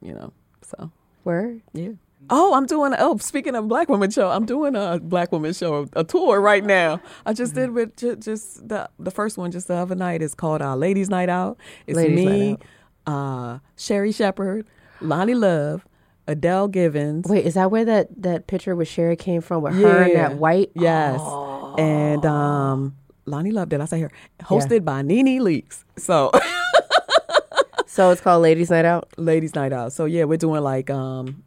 you 0.00 0.14
know. 0.14 0.32
So 0.62 0.90
Word. 1.24 1.62
yeah. 1.72 1.90
Oh, 2.30 2.52
I'm 2.54 2.66
doing. 2.66 2.94
Oh, 2.98 3.16
speaking 3.18 3.54
of 3.54 3.68
Black 3.68 3.88
Women 3.88 4.10
Show, 4.10 4.28
I'm 4.28 4.44
doing 4.44 4.74
a 4.74 4.98
Black 4.98 5.30
Women 5.30 5.52
Show, 5.52 5.88
a 5.92 6.02
tour 6.02 6.40
right 6.40 6.64
now. 6.64 7.00
I 7.24 7.32
just 7.32 7.54
did 7.54 7.70
with 7.70 7.96
ju- 7.96 8.16
just 8.16 8.68
the 8.68 8.90
the 8.98 9.12
first 9.12 9.38
one 9.38 9.52
just 9.52 9.68
the 9.68 9.74
other 9.74 9.94
night. 9.94 10.20
It's 10.20 10.34
called 10.34 10.60
uh, 10.60 10.74
Ladies 10.74 11.08
Night 11.08 11.28
Out. 11.28 11.58
It's 11.86 11.96
Ladies 11.96 12.24
Night 12.24 12.32
me, 12.32 12.58
uh, 13.06 13.58
Sherri 13.76 14.10
Shepherd, 14.10 14.66
Loni 15.00 15.38
Love, 15.38 15.86
Adele 16.26 16.68
Givens. 16.68 17.26
Wait, 17.28 17.46
is 17.46 17.54
that 17.54 17.70
where 17.70 17.84
that, 17.84 18.08
that 18.22 18.46
picture 18.46 18.74
with 18.76 18.88
Sherri 18.88 19.16
came 19.16 19.40
from 19.40 19.62
with 19.62 19.74
her 19.74 20.02
and 20.02 20.16
that 20.16 20.34
white? 20.34 20.70
Yes. 20.74 21.20
Oh. 21.22 21.74
And 21.78 22.24
um 22.26 22.96
Loni 23.28 23.52
Love, 23.52 23.68
did 23.68 23.80
I 23.80 23.84
say 23.86 24.00
her? 24.00 24.10
Hosted 24.40 24.84
by 24.84 25.02
NeNe 25.02 25.40
Leakes. 25.40 25.84
So 25.96 26.30
So 27.86 28.10
it's 28.10 28.20
called 28.20 28.42
Ladies 28.42 28.70
Night 28.70 28.84
Out? 28.84 29.08
ladies 29.16 29.54
night 29.54 29.72
out. 29.72 29.92
So 29.92 30.04
yeah, 30.04 30.24
we're 30.24 30.36
doing 30.38 30.62
like 30.62 30.88
um 30.90 31.42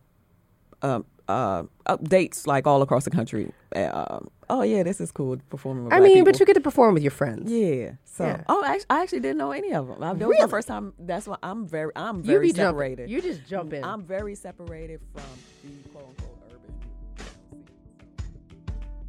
um 0.82 1.06
uh, 1.30 1.64
uh, 1.86 1.96
dates 2.04 2.46
like 2.46 2.68
all 2.68 2.82
across 2.82 3.06
the 3.06 3.10
country. 3.10 3.54
Uh, 3.74 4.20
oh 4.50 4.64
yeah, 4.64 4.84
this 4.84 5.00
is 5.00 5.14
cool 5.14 5.38
performing. 5.50 5.86
With 5.86 5.94
I 5.94 6.00
mean, 6.02 6.16
people. 6.16 6.26
but 6.34 6.40
you 6.42 6.46
get 6.46 6.56
to 6.56 6.60
perform 6.62 6.94
with 6.96 7.04
your 7.04 7.12
friends. 7.12 7.50
Yeah. 7.50 7.92
So, 8.04 8.26
Yeah. 8.26 8.44
oh, 8.50 8.62
I, 8.66 8.80
I 8.90 9.02
actually 9.02 9.22
didn't 9.22 9.38
know 9.38 9.52
any 9.52 9.72
of 9.74 9.88
them. 9.88 10.04
I, 10.04 10.08
That 10.14 10.28
was 10.28 10.36
Really? 10.36 10.42
my 10.46 10.50
first 10.50 10.68
time. 10.68 10.94
That's 11.00 11.26
why 11.28 11.38
I'm 11.42 11.66
very, 11.68 11.94
I'm 11.96 12.18
You 12.18 12.24
very 12.24 12.48
jumping. 12.48 12.66
separated. 12.66 13.10
You 13.10 13.22
just 13.22 13.48
jump 13.48 13.72
in. 13.72 13.86
I'm 13.86 14.04
very 14.04 14.36
separated 14.36 15.00
from 15.14 15.24
the 15.64 15.90
quote 15.90 16.06
unquote. 16.10 16.31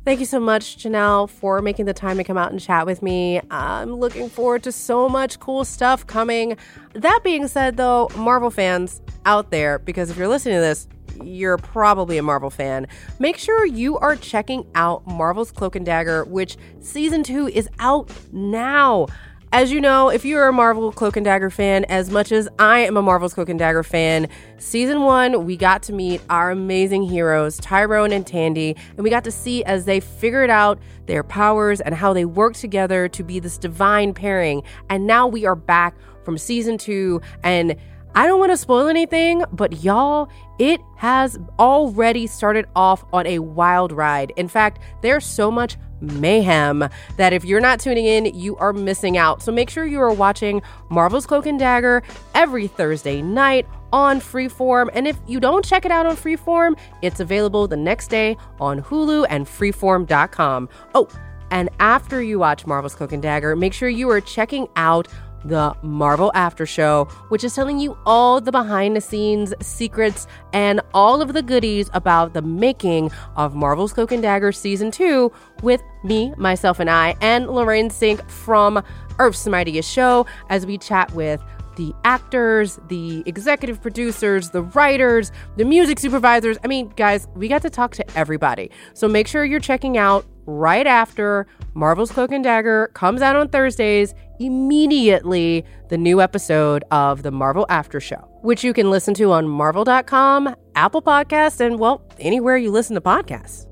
Thank 0.05 0.19
you 0.19 0.27
so 0.27 0.41
much, 0.41 0.79
Janelle, 0.79 1.31
for 1.31 1.63
making 1.63 1.85
the 1.85 1.95
time 1.95 2.17
to 2.17 2.25
come 2.25 2.37
out 2.37 2.51
and 2.51 2.61
chat 2.61 2.87
with 2.87 3.03
me. 3.03 3.41
I'm 3.53 3.95
looking 3.95 4.29
forward 4.29 4.65
to 4.65 4.73
so 4.73 5.09
much 5.09 5.39
cool 5.39 5.65
stuff 5.65 6.09
coming. 6.09 6.57
That 6.95 7.21
being 7.23 7.47
said, 7.47 7.77
though, 7.77 8.09
Marvel 8.17 8.51
fans 8.51 9.01
out 9.27 9.53
there, 9.53 9.79
because 9.79 10.11
if 10.11 10.17
you're 10.17 10.27
listening 10.27 10.57
to 10.57 10.61
this, 10.61 10.89
you're 11.23 11.57
probably 11.57 12.19
a 12.19 12.23
Marvel 12.23 12.51
fan. 12.51 12.89
Make 13.21 13.39
sure 13.39 13.65
you 13.65 13.97
are 13.99 14.17
checking 14.17 14.67
out 14.75 15.07
Marvel's 15.07 15.53
Cloak 15.53 15.77
and 15.77 15.87
Dagger, 15.87 16.25
which 16.25 16.57
season 16.81 17.23
two 17.23 17.47
is 17.47 17.69
out 17.79 18.11
now. 18.33 19.07
As 19.55 19.71
you 19.71 19.83
know, 19.83 20.09
if 20.09 20.25
you're 20.25 20.49
a 20.49 20.53
Marvel 20.53 20.91
Cloak 20.93 21.19
and 21.19 21.27
Dagger 21.27 21.51
fan, 21.51 21.85
as 21.91 22.09
much 22.09 22.33
as 22.33 22.49
I 22.59 22.79
am 22.79 22.97
a 22.97 23.03
Marvel's 23.03 23.35
Cloak 23.35 23.51
and 23.51 23.59
Dagger 23.59 23.83
fan, 23.83 24.27
season 24.57 25.03
one, 25.03 25.45
we 25.45 25.59
got 25.59 25.83
to 25.83 25.93
meet 25.93 26.23
our 26.31 26.51
amazing 26.51 27.03
heroes, 27.03 27.59
Tyrone 27.59 28.13
and 28.13 28.27
Tandy, 28.27 28.75
and 28.97 29.05
we 29.05 29.11
got 29.11 29.25
to 29.25 29.31
see 29.31 29.63
as 29.65 29.85
they 29.85 30.01
figured 30.01 30.49
out 30.49 30.79
their 31.05 31.23
powers 31.23 31.83
and 31.83 31.95
how 31.95 32.15
they 32.15 32.25
work 32.25 32.55
together 32.55 33.09
to 33.09 33.23
be 33.23 33.41
this 33.41 33.59
divine 33.59 34.15
pairing. 34.15 34.63
And 34.89 35.07
now 35.07 35.27
we 35.27 35.45
are 35.45 35.55
back 35.55 35.97
from 36.25 36.39
season 36.39 36.79
two, 36.79 37.21
and 37.43 37.77
I 38.15 38.27
don't 38.27 38.41
want 38.41 38.53
to 38.53 38.57
spoil 38.57 38.89
anything, 38.89 39.45
but 39.53 39.85
y'all, 39.85 40.31
it 40.59 40.81
has 40.97 41.39
already 41.59 42.27
started 42.27 42.65
off 42.75 43.05
on 43.13 43.27
a 43.27 43.41
wild 43.41 43.93
ride. 43.93 44.33
In 44.37 44.49
fact, 44.49 44.79
there's 45.03 45.27
so 45.27 45.51
much 45.51 45.77
mayhem 46.03 46.89
that 47.17 47.33
if 47.33 47.45
you're 47.45 47.61
not 47.61 47.81
tuning 47.81 48.05
in, 48.05 48.27
you 48.27 48.57
are 48.57 48.73
missing 48.73 49.17
out. 49.17 49.43
So 49.43 49.53
make 49.53 49.71
sure 49.71 49.87
you 49.87 50.01
are 50.01 50.13
watching 50.13 50.61
Marvel's 50.91 51.27
Cloak 51.27 51.47
and 51.47 51.59
Dagger 51.59 52.03
every 52.35 52.67
Thursday 52.67 53.23
night 53.23 53.67
on 53.93 54.21
Freeform. 54.21 54.89
And 54.93 55.07
if 55.07 55.19
you 55.27 55.41
don't 55.41 55.65
check 55.65 55.85
it 55.85 55.91
out 55.91 56.07
on 56.07 56.17
Freeform, 56.17 56.79
it's 57.03 57.21
available 57.21 57.69
the 57.69 57.77
next 57.77 58.09
day 58.09 58.37
on 58.61 58.83
Hulu 58.83 59.27
and 59.29 59.47
freeform.com. 59.47 60.69
Oh, 60.95 61.09
and 61.51 61.69
after 61.81 62.23
you 62.23 62.39
watch 62.39 62.67
Marvel's 62.67 62.95
Cloak 62.95 63.13
and 63.13 63.23
Dagger, 63.23 63.55
make 63.55 63.75
sure 63.75 63.89
you 63.89 64.11
are 64.11 64.21
checking 64.21 64.69
out 64.77 65.07
the 65.45 65.75
Marvel 65.83 66.31
After 66.35 66.67
Show, 66.67 67.05
which 67.29 67.45
is 67.45 67.55
telling 67.55 67.79
you 67.79 67.97
all 68.07 68.41
the 68.41 68.53
behind 68.53 68.97
the 68.97 69.01
scenes 69.01 69.55
secrets 69.61 70.27
and 70.53 70.81
all 70.95 71.23
of 71.23 71.33
the 71.33 71.43
goodies 71.43 71.91
about 71.93 72.35
the 72.35 72.43
making 72.43 73.11
of 73.37 73.55
Marvel's 73.55 73.93
Cloak 73.93 74.13
and 74.13 74.23
Dagger 74.23 74.53
Season 74.53 74.91
2 74.91 75.33
with 75.63 75.83
me, 76.05 76.33
myself, 76.37 76.81
and 76.81 76.91
I, 76.91 77.15
and 77.21 77.49
Lorraine 77.49 77.89
Cink 77.89 78.29
from 78.29 78.83
Earth's 79.19 79.47
Mightiest 79.47 79.91
Show 79.91 80.27
as 80.49 80.67
we 80.67 80.79
chat 80.79 81.13
with 81.13 81.43
the 81.77 81.95
actors, 82.05 82.79
the 82.89 83.23
executive 83.27 83.81
producers, 83.81 84.51
the 84.51 84.63
writers, 84.63 85.33
the 85.57 85.65
music 85.65 85.99
supervisors. 85.99 86.59
I 86.65 86.67
mean, 86.67 86.89
guys, 86.97 87.27
we 87.35 87.49
got 87.49 87.63
to 87.63 87.71
talk 87.71 87.95
to 87.97 88.19
everybody. 88.19 88.71
So 88.95 89.09
make 89.09 89.27
sure 89.27 89.45
you're 89.45 89.61
checking 89.61 89.97
out 89.97 90.27
right 90.47 90.87
after 90.87 91.47
Marvel's 91.75 92.11
Cloak 92.11 92.33
and 92.33 92.45
Dagger 92.45 92.91
comes 92.95 93.23
out 93.23 93.37
on 93.37 93.49
Thursdays, 93.49 94.15
immediately 94.41 95.65
the 95.89 95.99
new 95.99 96.21
episode 96.21 96.85
of 96.91 97.23
the 97.23 97.31
Marvel 97.31 97.67
After 97.69 98.01
Show, 98.01 98.29
which 98.43 98.65
you 98.65 98.73
can 98.73 98.91
listen 98.91 99.15
to 99.15 99.33
on 99.33 99.49
marvel.com, 99.49 100.55
Apple 100.75 101.03
Podcasts, 101.03 101.61
and 101.61 101.79
well, 101.79 102.03
anywhere 102.19 102.57
you 102.57 102.71
listen 102.71 102.95
to 102.95 103.01
podcasts. 103.01 103.67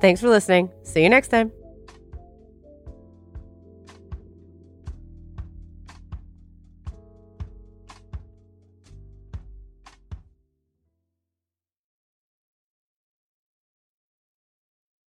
Thanks 0.00 0.20
for 0.20 0.28
listening. 0.28 0.70
See 0.82 1.02
you 1.02 1.08
next 1.08 1.28
time. 1.28 1.57